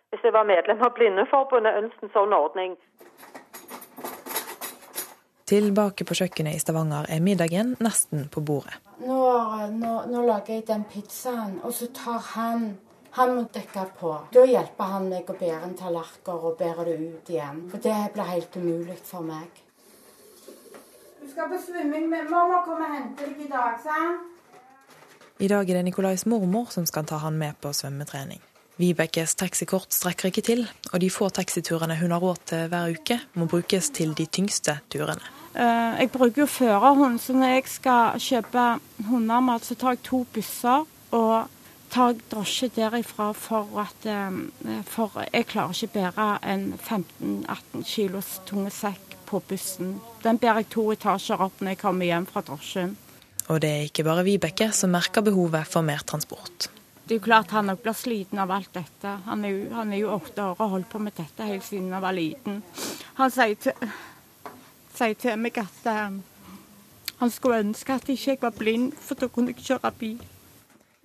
[0.08, 2.78] hvis jeg var medlem av Blindeforbundet, ønske en sånn ordning.
[5.48, 8.74] Tilbake på kjøkkenet i Stavanger er middagen nesten på bordet.
[9.00, 9.20] Nå,
[9.72, 12.68] nå, nå lager jeg den pizzaen, og så tar han
[13.16, 14.10] Han må dekke på.
[14.30, 17.62] Da hjelper han meg å bære en tallerken og bære det ut igjen.
[17.72, 19.48] For det blir helt umulig for meg.
[21.22, 24.28] Du skal på svømming med Mamma komme og hente deg i dag, sant?
[25.40, 28.44] I dag er det Nikolais mormor som skal ta han med på svømmetrening.
[28.78, 33.20] Vibekes taxikort strekker ikke til, og de få taxiturene hun har råd til hver uke,
[33.34, 35.37] må brukes til de tyngste turene.
[35.54, 38.64] Eh, Jeg bruker jo førerhund, så når jeg skal kjøpe
[39.08, 41.48] hundemat, så tar jeg to busser og
[41.90, 48.70] tar drosje derifra for at eh, For jeg klarer ikke bære en 15-18 kilos tunge
[48.70, 50.00] sekk på bussen.
[50.22, 52.96] Den bærer jeg to etasjer opp når jeg kommer hjem fra drosjen.
[53.48, 56.68] Og det er ikke bare Vibeke som merker behovet for mer transport.
[57.08, 59.14] Det er jo klart han nok blir sliten av alt dette.
[59.24, 61.64] Han er, jo, han er jo åtte år og har holdt på med dette helt
[61.64, 62.58] siden han var liten.
[63.16, 63.72] Han sier til,
[64.98, 66.18] sier til meg at eh,
[67.18, 70.18] han skulle ønske at ikke jeg var blind, for da kunne jeg kjøre bil.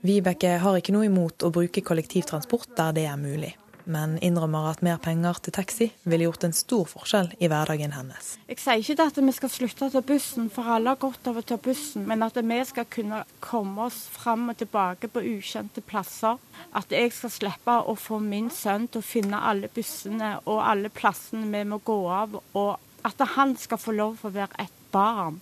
[0.03, 3.53] Vibeke har ikke noe imot å bruke kollektivtransport der det er mulig,
[3.87, 8.33] men innrømmer at mer penger til taxi ville gjort en stor forskjell i hverdagen hennes.
[8.51, 11.39] Jeg sier ikke at vi skal slutte å ta bussen, for alle har godt av
[11.39, 15.81] å ta bussen, men at vi skal kunne komme oss fram og tilbake på ukjente
[15.81, 16.35] plasser.
[16.75, 20.91] At jeg skal slippe å få min sønn til å finne alle bussene og alle
[20.91, 25.39] plassene vi må gå av, og at han skal få lov å være et barn.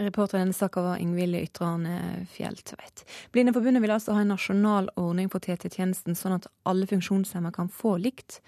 [0.00, 3.04] Reporter i denne saken var Ingvild Ytrane Fjelltveit.
[3.34, 7.98] Blindeforbundet vil altså ha en nasjonal ordning for TT-tjenesten, sånn at alle funksjonshemmede kan få
[8.00, 8.40] likt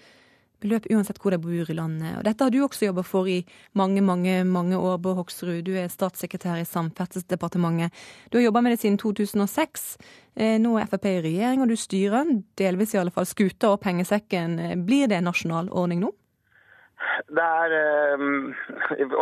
[0.63, 2.15] beløp uansett hvor de bor i landet.
[2.17, 3.39] Og dette har du også jobba for i
[3.77, 5.63] mange, mange mange år, Bård Hoksrud.
[5.67, 7.93] Du er statssekretær i Samferdselsdepartementet.
[8.31, 9.87] Du har jobba med det siden 2006.
[10.35, 13.81] Eh, Nå er Frp i regjering, og du styrer, delvis i alle fall, skuta og
[13.85, 14.57] pengesekken.
[14.87, 16.13] Blir det en nasjonal ordning nå?
[17.27, 17.73] Det er,
[18.19, 18.53] um,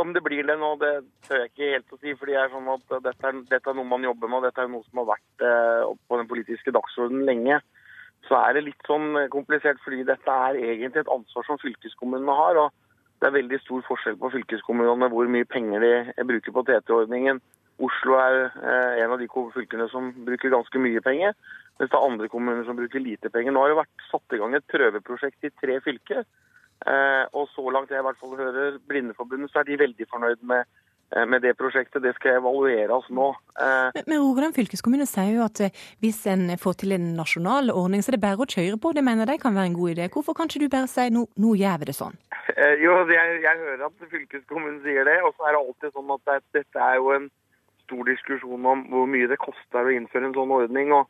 [0.01, 0.91] Om det blir det nå, det
[1.27, 2.15] tør jeg ikke helt å si.
[2.19, 4.63] fordi det er sånn at dette er, dette er noe man jobber med, og dette
[4.63, 7.59] er noe som har vært uh, på den politiske dagsordenen lenge.
[8.27, 12.61] Så er det litt sånn komplisert, fordi dette er egentlig et ansvar som fylkeskommunene har.
[12.65, 17.41] og Det er veldig stor forskjell på fylkeskommunene hvor mye penger de bruker på TT-ordningen.
[17.83, 21.35] Oslo er uh, en av de fylkene som bruker ganske mye penger,
[21.79, 23.51] mens det er andre kommuner som bruker lite penger.
[23.51, 26.23] Nå har det vært satt i gang et prøveprosjekt i tre fylker.
[26.83, 30.41] Eh, og så langt jeg i hvert fall hører Blindeforbundet, så er de veldig fornøyd
[30.49, 30.65] med,
[31.15, 32.03] eh, med det prosjektet.
[32.03, 33.29] Det skal evalueres nå.
[33.55, 35.61] Eh, Men, men Rogaland fylkeskommune sier jo at
[36.03, 38.93] hvis en får til en nasjonal ordning, så er det bare å kjøre på.
[38.93, 40.09] Det mener de kan være en god idé.
[40.11, 42.19] Hvorfor kan ikke du bare si nå, nå gjør vi det sånn?
[42.83, 45.21] Jo, jeg, jeg hører at fylkeskommunen sier det.
[45.23, 47.29] Og så er det alltid sånn at det, dette er jo en
[47.85, 50.91] stor diskusjon om hvor mye det koster å innføre en sånn ordning.
[50.91, 51.07] og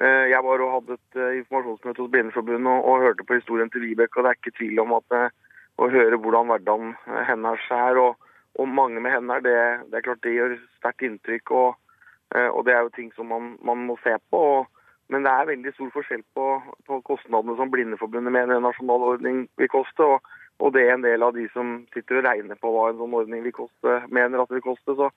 [0.00, 3.84] Jeg var og hadde et eh, informasjonsmøte hos Blindeforbundet og, og hørte på historien til
[3.84, 4.16] Vibeke.
[4.16, 5.34] og Det er ikke tvil om at eh,
[5.80, 8.28] å høre hvordan hverdagen eh, hennes er, og,
[8.60, 9.56] og mange med henne, det,
[9.90, 11.50] det er klart det gjør sterkt inntrykk.
[11.50, 11.98] og,
[12.34, 14.66] eh, og Det er jo ting som man, man må se på.
[15.12, 16.44] men det er veldig stor forskjell på,
[16.88, 20.22] på kostnadene som Blindeforbundet mener en nasjonal ordning vil koste, og,
[20.58, 23.16] og det er en del av de som sitter og regner på hva en sånn
[23.18, 24.96] ordning vil koste, mener at det vil koste.
[24.96, 25.10] Så,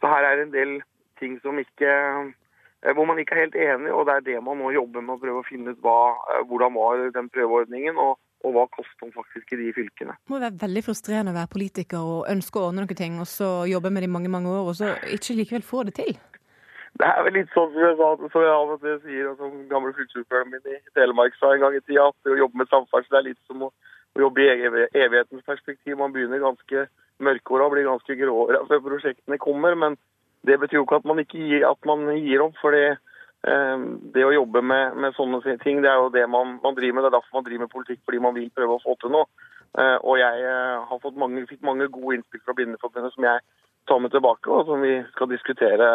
[0.00, 0.72] så her er det en del
[1.20, 2.32] ting som ikke, eh,
[2.94, 5.22] hvor man ikke er helt enig, og det er det man nå jobber med å
[5.22, 5.98] prøve å finne ut hva,
[6.34, 10.14] eh, hvordan var den prøveordningen, og, og hva koster den faktisk i de fylkene.
[10.14, 13.26] Det må være veldig frustrerende å være politiker og ønske å ordne noen ting, og
[13.30, 16.14] så jobbe med det i mange mange år, og så ikke likevel få det til.
[16.98, 19.42] Det er vel litt sånn som jeg, sa, som jeg av og til sier, og
[19.42, 22.70] som gamle fylkesordføreren min i Telemark sa en gang i tida, at å jobbe med
[22.70, 23.72] samferdsel er litt som å,
[24.16, 25.98] å jobbe i ev- evighetens perspektiv.
[26.00, 26.86] Man begynner ganske
[27.22, 29.98] mørkåra og blir ganske gråere før prosjektene kommer, men
[30.46, 32.56] det betyr jo ikke at man ikke gir, at man gir opp.
[32.60, 32.96] for eh,
[34.14, 37.06] det å jobbe med, med sånne ting, det er jo det man, man driver med.
[37.06, 39.26] Det er derfor man driver med politikk, fordi man vil prøve å få til noe.
[39.78, 43.44] Eh, og jeg eh, har fått mange, fikk mange gode innspill fra Blindeforbundet som jeg
[43.88, 45.90] tar med tilbake, og som vi skal diskutere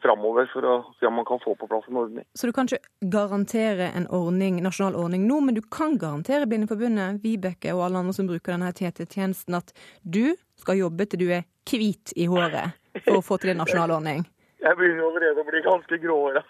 [0.00, 2.24] framover for å se om man kan få på plass en ordning.
[2.32, 7.18] Så du kan ikke garantere en ordning, nasjonal ordning nå, men du kan garantere Blindeforbundet,
[7.20, 11.44] Vibeke og alle andre som bruker denne TT-tjenesten, at du skal jobbe til du er
[11.68, 12.72] hvit i håret
[13.02, 14.24] for å få til en nasjonal ordning.
[14.64, 16.42] Jeg begynner jo allerede å bli ganske gråere,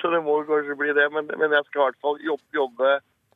[0.00, 1.08] så det må kanskje bli det.
[1.12, 2.22] Men, men jeg skal i hvert fall
[2.56, 2.94] jobbe,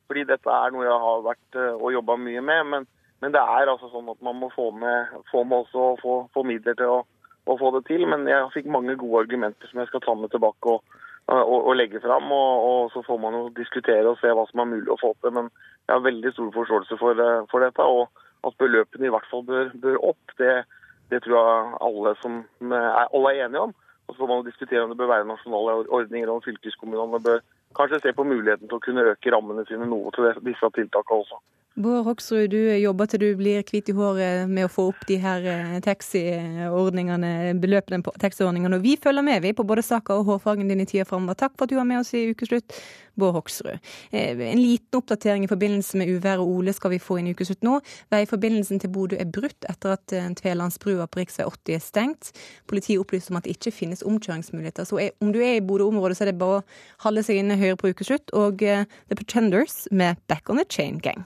[0.09, 2.71] fordi dette er noe jeg har vært eh, og jobba mye med.
[2.71, 2.87] Men,
[3.21, 6.15] men det er altså sånn at man må få med, få med også å få,
[6.33, 7.03] få midler til å,
[7.45, 8.07] å få det til.
[8.09, 10.97] Men jeg fikk mange gode argumenter som jeg skal ta med tilbake og,
[11.29, 12.33] og, og legge fram.
[12.33, 15.13] Og, og så får man jo diskutere og se hva som er mulig å få
[15.19, 15.35] til.
[15.37, 15.53] Men
[15.85, 17.85] jeg har veldig stor forståelse for, eh, for dette.
[17.85, 20.63] Og at beløpene i hvert fall bør, bør opp, det,
[21.09, 22.41] det tror jeg alle, som
[22.71, 23.73] er, alle er enige om.
[24.07, 27.43] Og så får man diskutere om det bør være nasjonale ordninger, om fylkeskommunene bør
[27.77, 31.37] kanskje se på muligheten til å kunne øke rammene sine noe til disse tiltakene også.
[31.79, 35.15] Bård Hoksrud, du jobber til du blir hvit i håret med å få opp de
[35.23, 38.75] her eh, taxiordningene, beløpene på taxiordningene.
[38.75, 41.37] Og vi følger med vi på både saka og hårfargen din i tida framover.
[41.39, 42.75] Takk for at du var med oss i Ukeslutt,
[43.15, 43.79] Bård Hoksrud.
[44.11, 47.63] Eh, En liten oppdatering i forbindelse med uværet Ole skal vi få inn i Ukeslutt
[47.63, 47.77] nå.
[48.11, 51.31] Veiforbindelsen til Bodø er brutt etter at eh, Tvelandsbrua på rv.
[51.47, 52.33] 80 er stengt.
[52.67, 54.83] Politiet opplyser om at det ikke finnes omkjøringsmuligheter.
[54.83, 56.67] Så om du er i Bodø-området, så er det bare å
[57.07, 58.35] holde seg inne høyre på Ukeslutt.
[58.35, 61.23] Og The Pretenders med Back on the Chain Gang.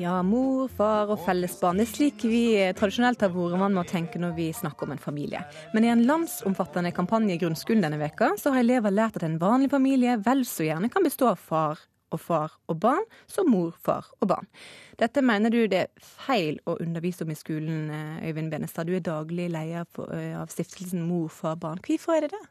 [0.00, 1.80] Ja, mor, far og fellesbarn.
[1.80, 2.44] Det er slik vi
[2.78, 5.42] tradisjonelt har vært vant med å tenke når vi snakker om en familie.
[5.74, 9.38] Men i en landsomfattende kampanje i grunnskolen denne veka, så har elever lært at en
[9.42, 13.72] vanlig familie vel så gjerne kan bestå av far og far og barn, som mor,
[13.82, 14.50] far og barn.
[15.00, 18.86] Dette mener du det er feil å undervise om i skolen, eh, Øyvind Benestad.
[18.86, 21.82] Du er daglig leder eh, av stiftelsen Mor, far, barn.
[21.82, 22.44] Hvorfor er det det?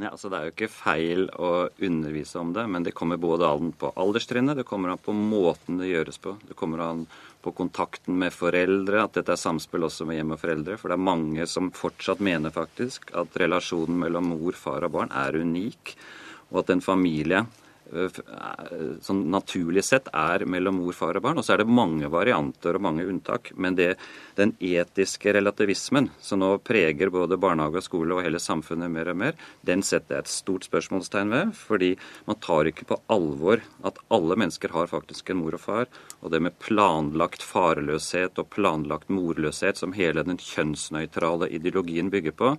[0.00, 1.48] Nei, altså Det er jo ikke feil å
[1.84, 5.76] undervise om det, men det kommer både an på alderstrinnet, det kommer an på måten
[5.76, 6.38] det gjøres på.
[6.48, 7.02] Det kommer an
[7.44, 10.78] på kontakten med foreldre, at dette er samspill også med hjem og foreldre.
[10.80, 15.12] For det er mange som fortsatt mener faktisk at relasjonen mellom mor, far og barn
[15.12, 15.92] er unik,
[16.48, 17.44] og at en familie
[17.90, 21.40] sånn naturlig sett er mellom mor, far og barn.
[21.40, 23.50] Og så er det mange varianter og mange unntak.
[23.58, 23.94] Men det,
[24.38, 29.18] den etiske relativismen som nå preger både barnehage og skole og hele samfunnet mer og
[29.22, 31.54] mer, den setter jeg et stort spørsmålstegn ved.
[31.58, 31.94] Fordi
[32.28, 35.90] man tar ikke på alvor at alle mennesker har faktisk en mor og far.
[36.20, 42.54] Og det med planlagt farløshet og planlagt morløshet som hele den kjønnsnøytrale ideologien bygger på,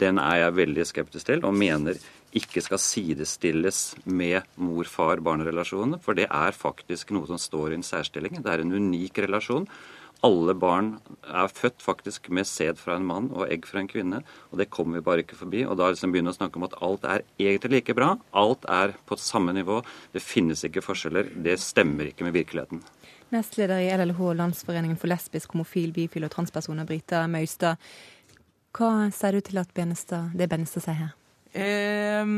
[0.00, 1.98] den er jeg veldig skeptisk til, og mener
[2.34, 6.00] ikke skal sidestilles med mor-far-barn-relasjonen.
[6.02, 8.40] For det er faktisk noe som står i en særstilling.
[8.42, 9.68] Det er en unik relasjon.
[10.24, 10.94] Alle barn
[11.28, 14.22] er født faktisk med sæd fra en mann og egg fra en kvinne.
[14.50, 15.62] Og det kommer vi bare ikke forbi.
[15.68, 18.14] Og da liksom begynner å snakke om at alt er egentlig like bra.
[18.32, 19.82] Alt er på samme nivå.
[20.14, 21.28] Det finnes ikke forskjeller.
[21.44, 22.82] Det stemmer ikke med virkeligheten.
[23.34, 27.80] Nestleder i LLH, Landsforeningen for lesbisk, homofil, bifil og transpersoner, Brita Møystad.
[28.74, 31.12] Hva ser du til at Benestad, det Benestad sier her?
[31.54, 32.30] Eh,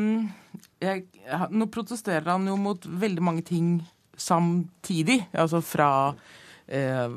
[0.84, 1.06] jeg,
[1.48, 3.78] nå protesterer han jo mot veldig mange ting
[4.20, 5.22] samtidig.
[5.32, 5.88] Altså fra
[6.68, 7.08] eh,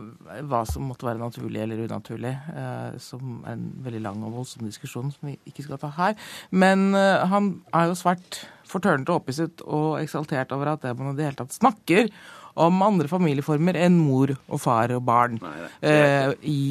[0.48, 4.68] hva som måtte være naturlig eller unaturlig, eh, som er en veldig lang og voldsom
[4.70, 6.18] diskusjon som vi ikke skal ta her.
[6.52, 11.18] Men eh, han er jo svært fortørnet og opphisset og eksaltert over at man i
[11.18, 12.12] det hele tatt snakker
[12.60, 15.40] om andre familieformer enn mor og far og barn
[15.86, 16.62] eh, i,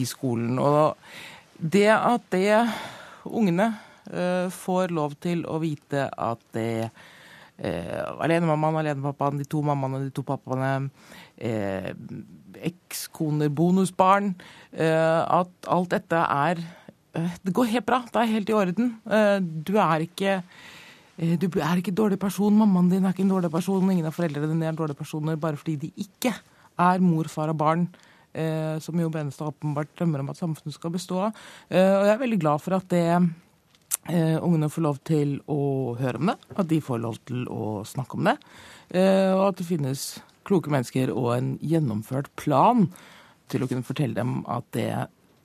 [0.00, 0.58] i skolen.
[0.60, 0.96] Og
[1.58, 2.54] det at det
[3.26, 3.72] ungene
[4.12, 6.88] eh, får lov til å vite at det
[7.58, 10.88] eh, alenemammaen, alenepappaen, de to mammaene, de to pappaene,
[11.36, 11.90] eh,
[12.68, 14.32] ekskoner, bonusbarn
[14.72, 16.58] eh, At alt dette er
[17.14, 18.00] eh, Det går helt bra.
[18.06, 18.92] Det er helt i orden.
[19.06, 23.26] Eh, du er ikke eh, du er ikke en dårlig person, mammaen din er ikke
[23.26, 26.34] en dårlig person, ingen av foreldrene dine er dårlige personer bare fordi de ikke
[26.78, 27.88] er mor, far og barn,
[28.84, 31.44] som Jo Benestad åpenbart drømmer om at samfunnet skal bestå av.
[31.68, 35.60] Eh, og jeg er veldig glad for at det eh, ungene får lov til å
[35.98, 38.36] høre om det, at de får lov til å snakke om det,
[38.94, 40.08] eh, og at det finnes
[40.48, 42.86] kloke mennesker og en gjennomført plan
[43.52, 44.92] til å kunne fortelle dem at det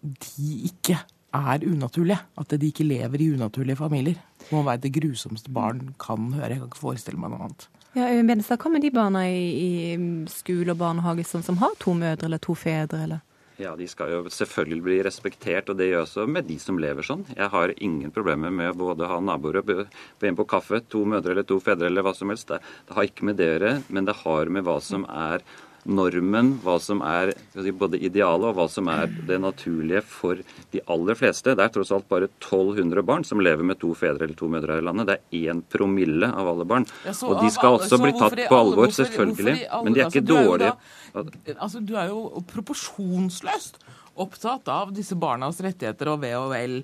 [0.04, 0.98] de ikke
[1.34, 2.20] er unaturlige.
[2.40, 4.20] At de ikke lever i unaturlige familier.
[4.44, 6.52] Det må være det grusomste barn kan høre.
[6.52, 7.68] Jeg kan ikke forestille meg noe annet.
[7.94, 11.94] Ja, Benestad, Hva med de barna i, i skole og barnehage som, som har to
[11.94, 13.04] mødre eller to fedre?
[13.06, 13.22] eller?
[13.62, 17.06] Ja, De skal jo selvfølgelig bli respektert, og det gjør også med de som lever
[17.06, 17.22] sånn.
[17.36, 19.86] Jeg har ingen problemer med både å ha naboer og be
[20.26, 22.50] en på kaffe, to mødre eller to fedre eller hva som helst.
[22.50, 22.58] Det,
[22.90, 25.46] det har ikke med det å gjøre, men det har med hva som er
[25.86, 30.36] normen, hva som er si, både idealet og hva som er det naturlige for
[30.72, 31.56] de aller fleste.
[31.56, 34.78] Det er tross alt bare 1200 barn som lever med to fedre eller to mødre
[34.78, 35.08] her i landet.
[35.08, 36.86] Det er én promille av alle barn.
[37.06, 39.58] Ja, og de skal alle- også så bli tatt i på alle- alvor, hvorfor- selvfølgelig.
[39.58, 41.58] hvorfor de alle- Men de er altså, ikke du jo dårlige.
[41.60, 43.74] Altså, Du er jo proporsjonsløst
[44.16, 46.76] opptatt av disse barnas rettigheter og ve og vel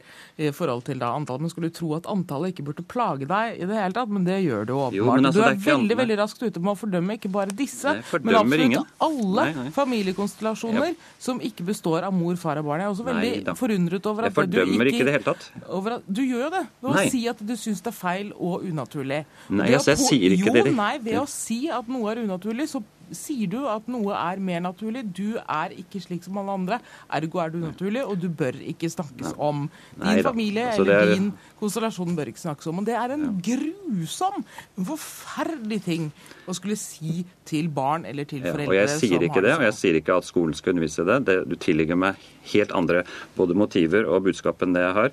[0.42, 1.42] i forhold til da antallet.
[1.46, 4.24] Men skulle du tro at antallet ikke burde plage deg i det hele tatt, men
[4.26, 5.26] det gjør det jo Jo, åpenbart.
[5.30, 8.36] altså, du er, er veldig veldig raskt ute med å fordømme ikke bare disse, men
[8.36, 8.86] absolutt ingen.
[9.00, 9.70] alle Nei, nei.
[9.78, 12.82] familiekonstellasjoner som ikke består av mor, far og barn.
[12.84, 15.50] Jeg er også veldig Nei forundret over at du ikke ikke det hele tatt.
[15.68, 18.32] over at, du gjør jo det ved å si at du syns det er feil
[18.38, 19.24] og unaturlig.
[19.50, 20.76] Nei, altså, jeg sier ikke jo, det.
[20.76, 21.24] nei, ved Ja.
[21.24, 25.03] å si at noe er unaturlig, så sier du at noe er mer naturlig.
[25.14, 26.80] Du er ikke slik som alle andre.
[27.12, 29.70] Ergo er du unaturlig, og du bør ikke snakkes om.
[29.97, 32.80] Din familie Altså, eller er- din konstellasjon bør ikke snakkes om.
[32.80, 34.43] Og det er en grusom,
[34.78, 36.12] forferdelig ting
[36.49, 39.60] å skulle si til barn eller til Ja, foreldre og jeg sier ikke det, sånn.
[39.60, 41.26] og jeg sier ikke at skolen skal undervise det.
[41.26, 41.38] det.
[41.49, 42.16] Du tillegger meg
[42.53, 43.03] helt andre
[43.38, 45.12] både motiver og budskap enn det jeg har.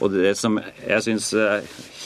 [0.00, 1.30] Og det som jeg syns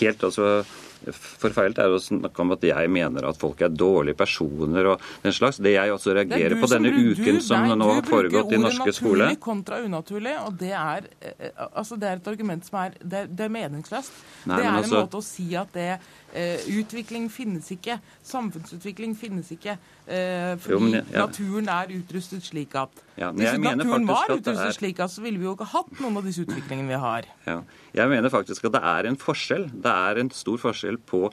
[0.01, 0.65] helt altså
[1.09, 5.35] forfeilet, er å snakke om at jeg mener at folk er dårlige personer og den
[5.37, 5.61] slags.
[5.63, 8.61] Det jeg også er reagerer på denne bruker, uken som nei, nå har foregått i
[8.61, 9.01] norske skole.
[9.01, 12.67] Du bruker ordet Naturlig kontra unaturlig, og det er, eh, altså det er et argument
[12.67, 14.13] som er, det det er meningsløst.
[14.47, 15.99] Nei, det er men en altså- måte å si at det
[16.35, 19.77] eh, utvikling finnes ikke, samfunnsutvikling finnes ikke,
[20.07, 21.27] eh, fordi Jo, jeg- ja.
[21.27, 25.11] naturen er utrustet slik at Ja, men Hvis jeg naturen var utrustet er- slik at,
[25.11, 27.23] så ville vi jo ikke hatt noen av disse utviklingene vi har.
[27.47, 27.63] Ja.
[27.95, 29.71] Jeg mener faktisk at det er en forskjell.
[29.83, 31.33] Det er en stor forskjell på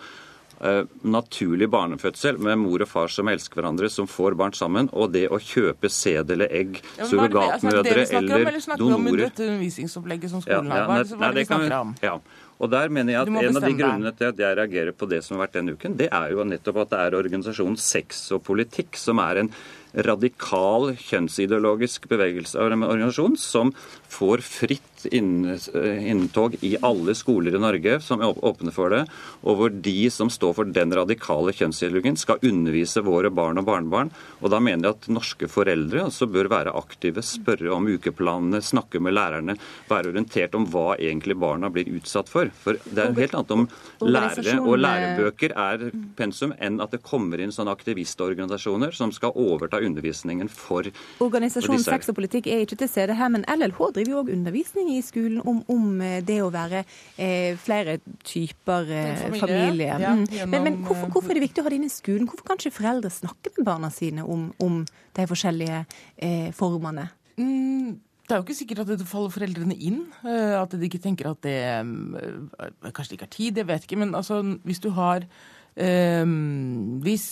[0.59, 5.11] eh, naturlig barnefødsel med mor og far som elsker hverandre, som får barn sammen, og
[5.13, 8.93] det å kjøpe sæd eller egg, Ja, altså, surrogatmødre snakker om, eller eller snakker vi
[8.93, 11.03] om dette undervisningsopplegget som skolen Ja, har?
[11.03, 11.95] Hva er det, vi snakker om?
[12.57, 15.21] Og der mener jeg at En av de grunnene til at jeg reagerer på det
[15.25, 18.41] som har vært denne uken, det er jo nettopp at det er organisasjonen Sex og
[18.47, 19.51] politikk, som er en
[20.07, 23.71] radikal kjønnsideologisk bevegelse av organisasjon som
[24.11, 29.03] får fritt inntog i alle skoler i Norge som er åpne for det,
[29.43, 34.11] og hvor de som står for den radikale kjønnsideologien, skal undervise våre barn og barnebarn.
[34.41, 39.01] Og da mener jeg at norske foreldre også bør være aktive, spørre om ukeplanene, snakke
[39.03, 39.57] med lærerne,
[39.89, 42.51] være orientert om hva egentlig barna blir utsatt for.
[42.63, 43.67] For det er helt annet om
[44.05, 49.81] lærere og lærebøker er pensum, enn at det kommer inn sånne aktivistorganisasjoner som skal overta
[49.83, 53.79] undervisningen for for disse Organisasjonen Sex og politikk er ikke til stede her, men LLH
[53.95, 56.83] driver jo òg undervisning i skolen om, om eh, det å være
[57.17, 60.25] eh, flere typer eh, Familie, ja, Mm.
[60.29, 62.27] gjennom, men, men hvorfor, eh, hvorfor er det viktig å ha det inne i skolen?
[62.29, 64.81] Hvorfor kan ikke foreldre snakke med barna sine om, om
[65.17, 65.83] de forskjellige
[66.17, 67.07] eh, formene?
[67.37, 70.01] Mm, det er jo ikke sikkert at det faller foreldrene inn.
[70.25, 71.57] eh, At de ikke tenker at det
[72.93, 73.99] Kanskje det ikke er tid, jeg vet ikke.
[74.01, 75.23] Men altså, hvis du har
[75.77, 76.25] eh,
[77.05, 77.27] Hvis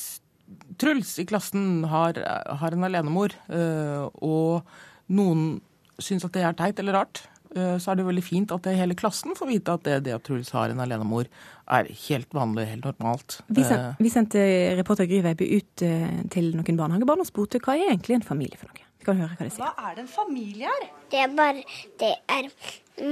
[0.78, 2.20] Truls i klassen har,
[2.61, 4.61] har en alenemor, eh, og
[5.09, 5.55] noen
[5.97, 7.24] syns at det er teit eller rart,
[7.56, 10.26] så er det veldig fint at det hele klassen får vite at det, det at
[10.28, 11.30] Truls har en alenemor,
[11.72, 13.39] er helt vanlig, helt normalt.
[13.47, 14.41] Vi, Eh, vi sendte
[14.78, 18.60] reporter Gry Veiby ut eh, til noen barnehagebarn og spurte hva er egentlig en familie
[18.60, 18.86] for noe.
[18.99, 19.66] Vi kan høre hva de sier.
[19.66, 20.88] Hva er det en familie er?
[21.12, 21.66] Det er bare
[22.01, 22.49] Det er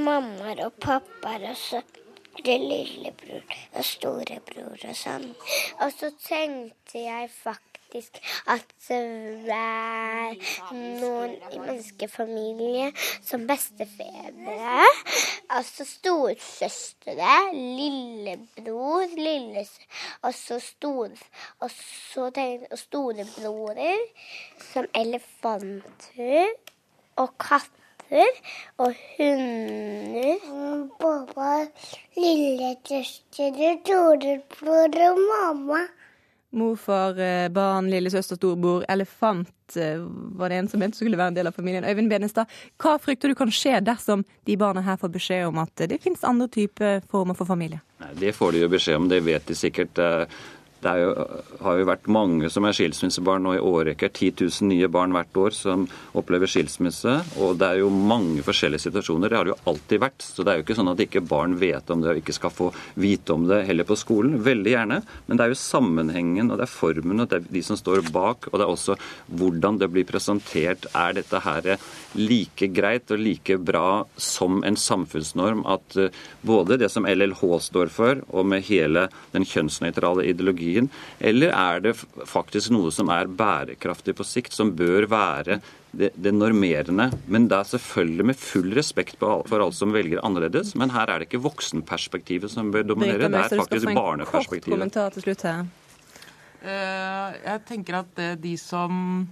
[0.03, 1.83] mammaer og pappaer og så
[2.43, 3.43] det lillebror
[3.77, 5.27] og storebror og sånn.
[5.85, 8.99] Og så tenkte jeg faktisk at det
[9.53, 10.33] er
[10.99, 12.89] noen i menneskefamilie
[13.21, 14.87] som bestefedre.
[15.53, 19.85] Altså storesøstre, lillebror, lillesøster,
[20.21, 21.09] Og så stor...
[21.59, 22.31] Og så
[22.71, 23.99] og storebrorer
[24.71, 26.53] som elefanter
[27.15, 28.39] og katter
[28.77, 30.39] og hunder.
[30.99, 31.51] Pappa,
[32.17, 35.83] lillesøster, storebror og mamma.
[36.53, 40.01] Morfar, eh, barn, lillesøster, storbror, elefant eh,
[40.37, 41.85] var det en som mente skulle være en del av familien.
[41.85, 42.51] Øyvind Benestad,
[42.81, 46.25] hva frykter du kan skje dersom de barna her får beskjed om at det finnes
[46.29, 47.81] andre typer former for familie?
[48.19, 49.97] Det får de jo beskjed om, det vet de sikkert.
[50.83, 51.11] Det jo,
[51.63, 54.11] har jo vært mange som er skilsmissebarn nå i årrekker.
[54.11, 55.85] 10 000 nye barn hvert år som
[56.19, 57.15] opplever skilsmisse.
[57.43, 59.31] Og det er jo mange forskjellige situasjoner.
[59.31, 60.25] Det har det jo alltid vært.
[60.25, 62.53] Så det er jo ikke sånn at ikke barn vet om det og ikke skal
[62.53, 62.69] få
[62.99, 64.39] vite om det heller på skolen.
[64.43, 64.99] Veldig gjerne.
[65.27, 68.03] Men det er jo sammenhengen og det er formen og det er de som står
[68.13, 68.49] bak.
[68.51, 68.99] Og det er også
[69.31, 70.89] hvordan det blir presentert.
[70.93, 71.75] Er dette her
[72.17, 76.11] like greit og like bra som en samfunnsnorm at eh,
[76.41, 80.72] både det som LLH står for, og med hele den kjønnsnøytrale ideologien,
[81.19, 81.93] eller er det
[82.29, 85.59] faktisk noe som er bærekraftig på sikt, som bør være
[85.93, 87.09] det, det normerende.
[87.27, 90.73] Men det er selvfølgelig med full respekt for alle som velger annerledes.
[90.79, 94.99] Men her er det ikke voksenperspektivet som bør dominere, det er faktisk barneperspektivet.
[96.63, 99.27] Eh, jeg tenker at eh, de som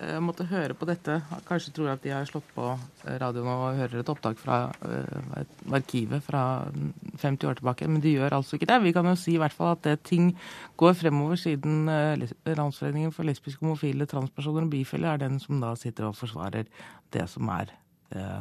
[0.00, 3.78] eh, måtte høre på dette, kanskje tror at de har slått på eh, radioen og
[3.78, 6.42] hører et opptak fra uh, et- arkivet fra
[7.20, 8.78] 50 år tilbake, men de gjør altså ikke det.
[8.84, 10.32] Vi kan jo si i hvert fall at det ting
[10.80, 16.08] går fremover siden Landsforeningen for lesbiske, homofile, transpersoner og bifile er den som da sitter
[16.10, 16.66] og forsvarer
[17.14, 17.70] det som er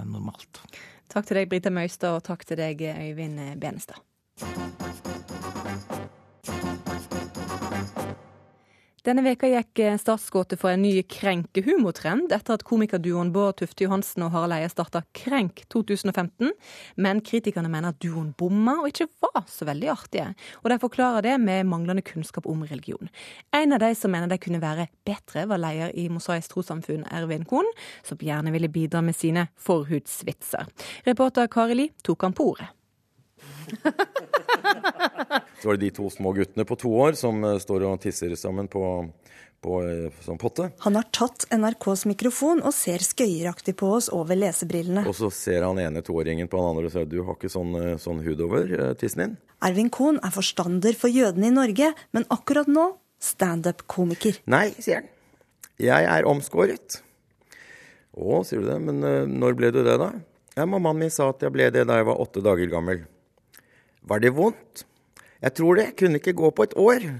[0.09, 0.63] normalt.
[1.13, 4.01] Takk til deg, Brita Møystad, og takk til deg, Øyvind Benestad.
[9.05, 14.25] Denne veka gikk eh, startskuddet for en ny krenkehumortrend etter at komikerduoen Bård Tufte Johansen
[14.25, 16.51] og Harald Eie starta Krenk 2015.
[16.99, 20.25] Men kritikerne mener at duoen bomma og ikke var så veldig artige.
[20.63, 23.11] Og de forklarer det med manglende kunnskap om religion.
[23.55, 27.47] En av de som mener de kunne være bedre, var leder i Mosaisk trossamfunn, Ervin
[27.47, 27.71] Kohn,
[28.03, 30.67] som gjerne ville bidra med sine forhudsvitser.
[31.07, 32.73] Reporter Kari Li tok han på ordet.
[35.59, 38.31] Så var det de to små guttene på to år som eh, står og tisser
[38.39, 38.83] sammen på,
[39.63, 39.79] på
[40.23, 40.69] sånn potte.
[40.85, 45.03] Han har tatt NRKs mikrofon og ser skøyeraktig på oss over lesebrillene.
[45.09, 47.75] Og så ser han ene toåringen på han andre og sier du har ikke sånn,
[47.81, 49.37] eh, sånn hud over tissen din.
[49.65, 54.39] Ervin Kohn er forstander for jødene i Norge, men akkurat nå standup-komiker.
[54.47, 55.13] Nei, sier han.
[55.79, 57.01] Jeg er omskåret.
[58.15, 58.79] Å, sier du det.
[58.83, 59.03] Men
[59.39, 60.09] når ble du det, da?
[60.55, 63.03] Ja, Mammaen min sa at jeg ble det da jeg var åtte dager gammel.
[64.01, 64.85] Var det vondt?
[65.39, 65.91] Jeg tror det.
[65.99, 67.05] Kunne ikke gå på et år.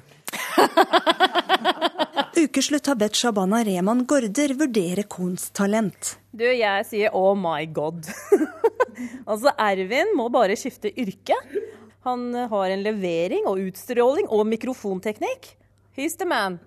[2.40, 6.16] Ukeslutt har bedt Shabana Rehman Gaarder vurdere Kohns talent.
[6.32, 8.08] Du, jeg sier oh my god.
[9.30, 11.36] altså, Ervin må bare skifte yrke.
[12.08, 15.56] Han har en levering og utstråling og mikrofonteknikk.
[16.00, 16.60] He's the man.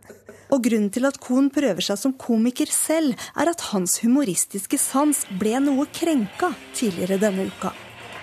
[0.53, 5.25] Og grunnen til at Kohn prøver seg som komiker selv, er at hans humoristiske sans
[5.41, 7.73] ble noe krenka tidligere denne uka.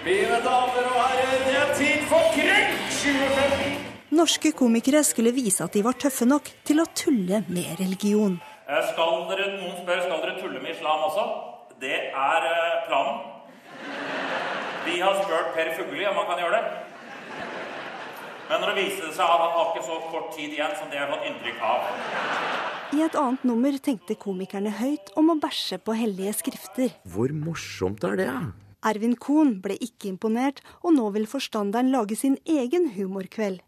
[0.05, 1.48] Mine damer og herrer,
[4.11, 8.35] Norske komikere skulle vise at de var tøffe nok til å tulle med religion.
[8.67, 11.25] Eh, Skal dere, noen spør skal dere tulle med islam også.
[11.79, 13.21] Det er eh, planen.
[14.89, 16.77] Vi har spurt Per Fugelli om han kan gjøre det.
[18.49, 20.97] Men når det viser seg at han har ikke så kort tid igjen som det
[20.97, 21.91] jeg har fått inntrykk av.
[22.97, 26.95] I et annet nummer tenkte komikerne høyt om å bæsje på hellige skrifter.
[27.05, 28.31] Hvor morsomt er det?
[28.85, 33.59] Ervin Kohn ble ikke imponert, og nå vil forstanderen lage sin egen humorkveld.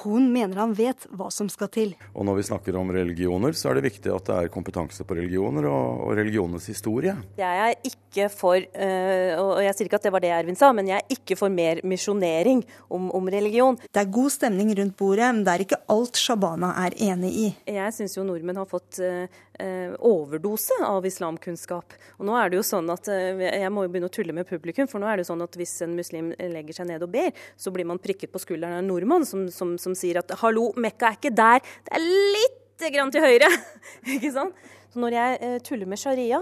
[0.00, 1.90] Kohn mener han vet hva som skal til.
[2.14, 5.16] Og når vi snakker om religioner, så er det viktig at det er kompetanse på
[5.18, 7.12] religioner og, og religionenes historie.
[7.36, 10.70] Jeg er ikke for, eh, og jeg sier ikke at det var det Ervin sa,
[10.76, 13.76] men jeg er ikke for mer misjonering om, om religion.
[13.92, 17.46] Det er god stemning rundt bordet, men det er ikke alt Shabana er enig i.
[17.68, 19.28] Jeg syns jo nordmenn har fått eh,
[19.60, 21.96] eh, overdose av islamkunnskap.
[22.18, 24.88] Og nå er det jo sånn at Jeg må jo begynne å tulle med publikum,
[24.88, 27.30] for nå er det jo sånn at hvis en muslim legger seg ned og ber,
[27.60, 30.72] så blir man prikket på skulderen av en nordmann som, som, som sier at 'hallo,
[30.76, 33.50] Mekka er ikke der, det er lite grann til høyre'.
[34.16, 34.54] ikke sant?
[34.90, 36.40] Så når jeg eh, tuller med sharia,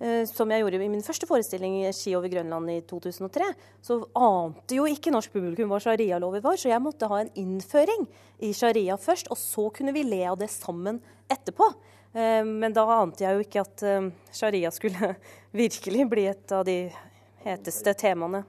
[0.00, 3.50] eh, som jeg gjorde i min første forestilling Ski over Grønland i 2003,
[3.82, 8.08] så ante jo ikke norsk publikum hva sharialover var, så jeg måtte ha en innføring
[8.40, 11.68] i sharia først, og så kunne vi le av det sammen etterpå.
[12.14, 13.86] Eh, Men da ante jeg jo ikke at
[14.32, 15.14] sharia skulle
[15.62, 16.90] virkelig bli et av de
[17.44, 18.42] heteste temaene.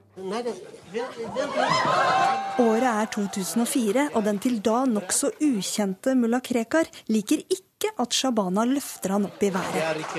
[2.60, 8.62] Året er 2004, og den til da nokså ukjente mulla Krekar liker ikke at Shabana
[8.68, 10.12] løfter han opp i været.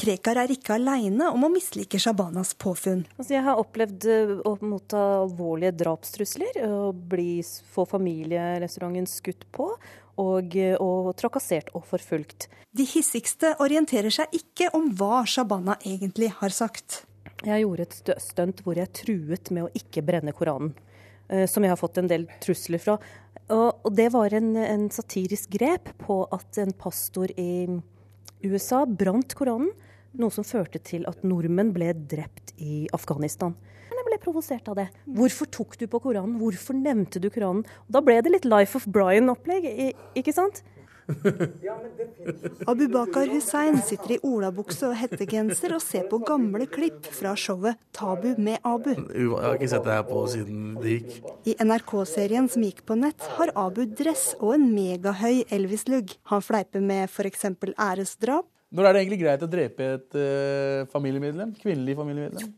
[0.00, 3.06] Krekar er ikke aleine om å mislike Shabanas påfunn.
[3.16, 7.40] Altså, jeg har opplevd eh, å motta alvorlige drapstrusler, å bli,
[7.72, 9.70] få familierestauranten skutt på
[10.20, 12.50] og, eh, og trakassert og forfulgt.
[12.72, 17.02] De hissigste orienterer seg ikke om hva Shabana egentlig har sagt.
[17.42, 20.74] Jeg gjorde et stunt hvor jeg truet med å ikke brenne Koranen.
[21.28, 22.98] eh, Som jeg har fått en del trusler fra.
[23.52, 27.66] Og det var en, en satirisk grep på at en pastor i
[28.44, 29.72] USA brant Koranen.
[30.14, 33.54] Noe som førte til at nordmenn ble drept i Afghanistan.
[33.88, 34.86] Men jeg ble provosert av det.
[35.08, 36.38] Hvorfor tok du på Koranen?
[36.40, 37.64] Hvorfor nevnte du Koranen?
[37.88, 39.66] Og da ble det litt Life of Brian-opplegg,
[40.20, 40.62] ikke sant?
[42.70, 47.80] Abu Bakar Hussein sitter i olabukse og hettegenser og ser på gamle klipp fra showet
[47.96, 48.92] Tabu med Abu.
[48.94, 51.16] Jeg har ikke sett det her på siden det gikk.
[51.50, 56.14] I NRK-serien som gikk på nett, har Abu dress og en megahøy Elvis-lugg.
[56.30, 57.48] Han fleiper med f.eks.
[57.72, 61.56] æresdrap, Når er det egentlig greit å drepe et uh, familiemedlem?
[61.60, 62.54] Kvinnelig familiemedlem?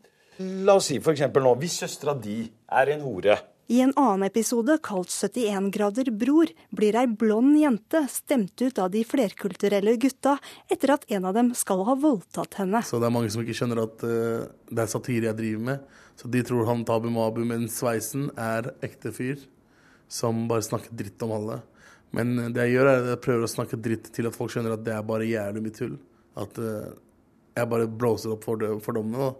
[0.67, 1.27] La oss si f.eks.
[1.33, 3.35] nå, hvis søstera di er en hore.
[3.67, 8.91] I en annen episode, kalt 71 grader bror, blir ei blond jente stemt ut av
[8.93, 10.35] de flerkulturelle gutta
[10.69, 12.83] etter at en av dem skal ha voldtatt henne.
[12.85, 15.97] Så det er mange som ikke skjønner at uh, det er satire jeg driver med.
[16.21, 19.41] Så de tror han Tabu Mabu med den sveisen er ekte fyr
[20.13, 21.59] som bare snakker dritt om alle.
[22.13, 24.53] Men eh, det jeg gjør, er at jeg prøver å snakke dritt til at folk
[24.53, 25.97] skjønner at det er bare jævlig mye tull.
[26.37, 26.93] At uh,
[27.57, 29.33] jeg bare blåser opp fordommene da.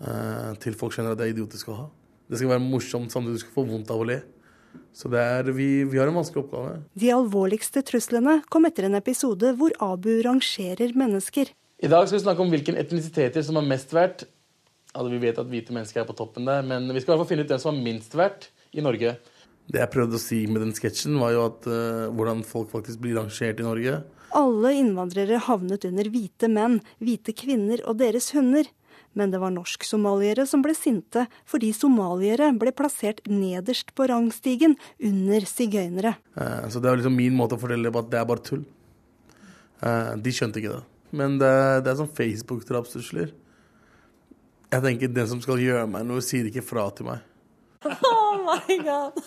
[0.00, 1.88] Uh, til folk skjønner at det er idiotisk å ha.
[2.30, 4.20] Det skal være morsomt samtidig du skal få vondt av å le.
[4.94, 6.76] Så det er, vi, vi har en vanskelig oppgave.
[6.98, 11.50] De alvorligste truslene kom etter en episode hvor Abu rangerer mennesker.
[11.80, 14.26] I dag skal vi snakke om hvilken etnisiteter som er mest verdt.
[14.90, 17.24] Altså, vi vet at hvite mennesker er på toppen der, men vi skal i hvert
[17.24, 19.16] fall finne ut hvem som er minst verdt i Norge.
[19.70, 23.02] Det jeg prøvde å si med den sketsjen, var jo at uh, hvordan folk faktisk
[23.02, 24.00] blir rangert i Norge.
[24.38, 28.66] Alle innvandrere havnet under hvite menn, hvite kvinner og deres hunder.
[29.18, 35.40] Men det var norsk-somaliere som ble sinte fordi somaliere ble plassert nederst på rangstigen under
[35.50, 36.14] sigøynere.
[36.36, 38.64] Eh, Så det er liksom min måte å fortelle på at det er bare tull.
[39.82, 40.84] Eh, De skjønte ikke det.
[41.12, 43.32] Men det, er- det er sånn Facebook-drapstrusler.
[44.70, 47.18] Jeg tenker den som skal gjøre meg noe, sier ikke fra til meg.
[48.06, 49.18] Oh my god.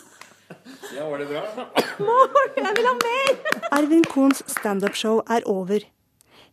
[0.95, 1.41] Ja, var det bra?
[2.55, 3.33] Jeg vil ha mer!
[3.75, 5.83] Ervin Kohns standupshow er over.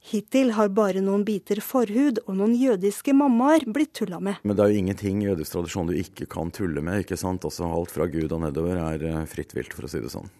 [0.00, 4.40] Hittil har bare noen biter forhud og noen jødiske mammaer blitt tulla med.
[4.48, 7.02] Men det er jo ingenting i jødisk tradisjon du ikke kan tulle med.
[7.04, 7.44] ikke sant?
[7.44, 10.30] Også alt fra Gud og nedover er eh, fritt vilt, for å si det sånn.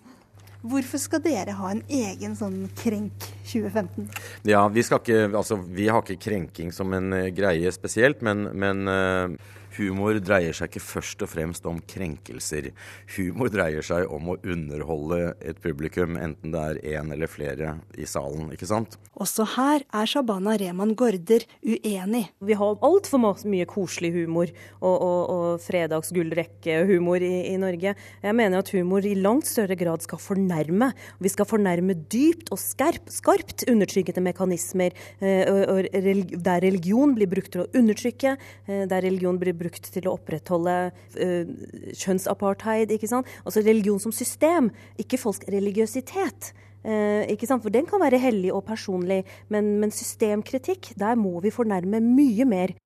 [0.60, 4.08] Hvorfor skal dere ha en egen sånn Krenk 2015?
[4.48, 8.48] Ja, vi, skal ikke, altså, vi har ikke krenking som en eh, greie spesielt, men,
[8.56, 12.70] men eh, humor dreier seg ikke først og fremst om krenkelser.
[13.16, 18.06] Humor dreier seg om å underholde et publikum, enten det er én eller flere i
[18.08, 18.98] salen, ikke sant?
[19.20, 22.26] Også her er Shabana Rehman Gaarder uenig.
[22.40, 24.50] Vi har altfor mye koselig humor
[24.80, 27.94] og, og, og fredagsgullrekkehumor i, i Norge.
[28.22, 30.92] Jeg mener at humor i langt større grad skal fornærme.
[31.20, 34.96] Vi skal fornærme dypt og skarp, skarpt undertrykkede mekanismer.
[35.20, 35.88] eh, og, og,
[36.50, 40.90] der religion blir brukt til å undertrykke, eh, der religion blir brukt til å opprettholde
[41.14, 41.46] eh,
[41.94, 42.90] kjønnsapartheid.
[42.90, 43.30] ikke sant?
[43.44, 46.52] Altså religion som system, ikke folks religiøsitet.
[46.82, 47.62] Eh, ikke sant?
[47.62, 52.48] For den kan være hellig og personlig, men, men systemkritikk, der må vi fornærme mye
[52.48, 52.76] mer.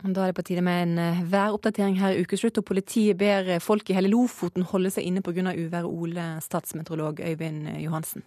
[0.00, 3.56] Da er det på tide med en eh, væroppdatering her i ukeslutt, og politiet ber
[3.56, 5.52] eh, folk i hele Lofoten holde seg inne pga.
[5.52, 8.24] uværet Ole, statsmeteorolog Øyvind Johansen.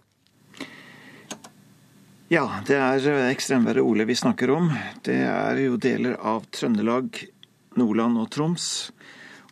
[2.30, 4.70] Ja, det er ekstremværet Ole vi snakker om.
[5.04, 7.20] Det er jo deler av Trøndelag,
[7.80, 8.66] Nordland og Troms.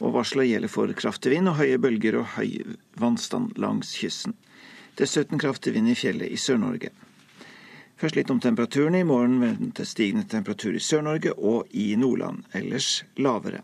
[0.03, 4.35] Og varselet gjelder for kraftig vind og høye bølger og høy vannstand langs kysten.
[4.99, 6.91] Dessuten kraftig vind i fjellet i Sør-Norge.
[8.03, 8.97] Først litt om temperaturen.
[8.99, 12.43] I morgen ventes stigende temperatur i Sør-Norge og i Nordland.
[12.53, 13.63] Ellers lavere.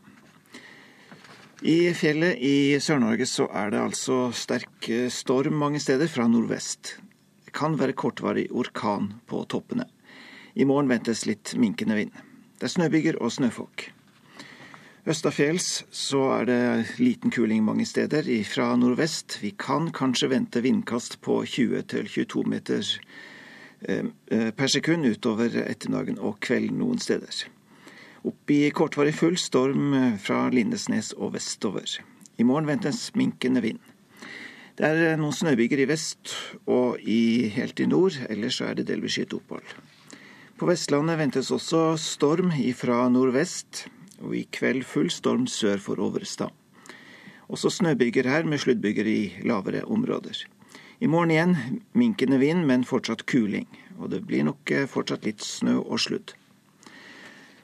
[1.67, 6.95] I fjellet i Sør-Norge så er det altså sterk eh, storm mange steder fra nordvest.
[7.45, 9.89] Det kan være kortvarig orkan på toppene.
[10.55, 12.15] I morgen ventes litt minkende vind.
[12.59, 13.89] Det er snøbyger og snøfokk.
[15.09, 19.39] Østafjells så er det liten kuling mange steder fra nordvest.
[19.41, 22.85] Vi kan kanskje vente vindkast på 20-22 meter
[23.89, 27.41] eh, eh, per sekund utover ettermiddagen og kvelden noen steder.
[28.29, 31.89] Opp i kortvarig full storm eh, fra Lindesnes og vestover.
[32.37, 33.81] I morgen ventes minkende vind.
[34.77, 36.37] Det er noen snøbyger i vest
[36.69, 39.79] og i, helt i nord, ellers er det delvis skyet opphold.
[40.61, 43.89] På Vestlandet ventes også storm fra nordvest,
[44.23, 46.51] og i kveld full storm sør for Overstad.
[47.49, 50.45] Også snøbyger her, med sluddbyger i lavere områder.
[51.01, 51.55] I morgen igjen
[51.95, 53.69] minkende vind, men fortsatt kuling.
[53.99, 56.35] Og det blir nok eh, fortsatt litt snø og sludd.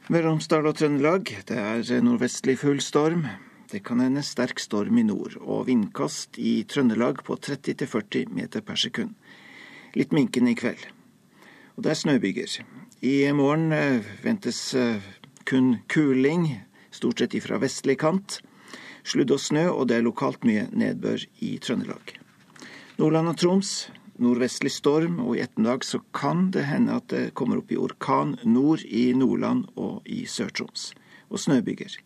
[0.08, 3.26] Møre og Romsdal og Trøndelag, det er nordvestlig full storm.
[3.70, 8.78] Det kan hende sterk storm i nord, og vindkast i Trøndelag på 30-40 meter per
[8.78, 9.14] sekund.
[9.96, 10.84] Litt minkende i kveld.
[11.74, 12.58] Og det er snøbyger.
[13.02, 15.02] I morgen eh, ventes eh,
[15.44, 16.48] kun kuling,
[16.90, 18.40] stort sett ifra vestlig kant.
[19.04, 22.16] Sludd og snø, og det er lokalt mye nedbør i Trøndelag.
[22.98, 23.76] Nordland og Troms
[24.22, 28.36] nordvestlig storm, og i ettermiddag så kan det hende at det kommer opp i orkan
[28.44, 30.92] nord i Nordland og i Sør-Troms.
[31.30, 31.96] Og snøbyger.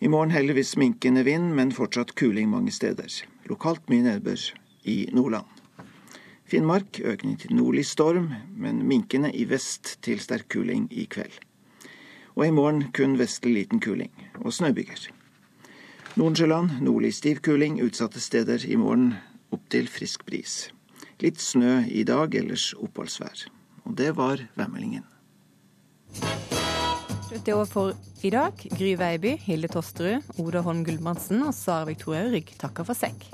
[0.00, 3.08] I morgen heldigvis minkende vind, men fortsatt kuling mange steder.
[3.50, 4.50] Lokalt mye nedbør
[4.90, 5.48] i Nordland.
[6.44, 11.43] Finnmark økning til nordlig storm, men minkende i vest til sterk kuling i kveld.
[12.34, 14.10] Og i morgen kun vestlig liten kuling
[14.42, 15.06] og snøbyger.
[16.18, 19.14] Nordensjøland nordlig stiv kuling, utsatte steder i morgen
[19.54, 20.68] opp til frisk bris.
[21.22, 23.46] Litt snø i dag, ellers oppholdsvær.
[23.84, 25.04] Og det var værmeldingen.
[27.28, 28.52] Slutt er over for i dag.
[28.78, 33.26] Gry Veiby, Hilde Tosterud, Oda Holm Gulbrandsen og Sara Victoria Rygg takker for seg.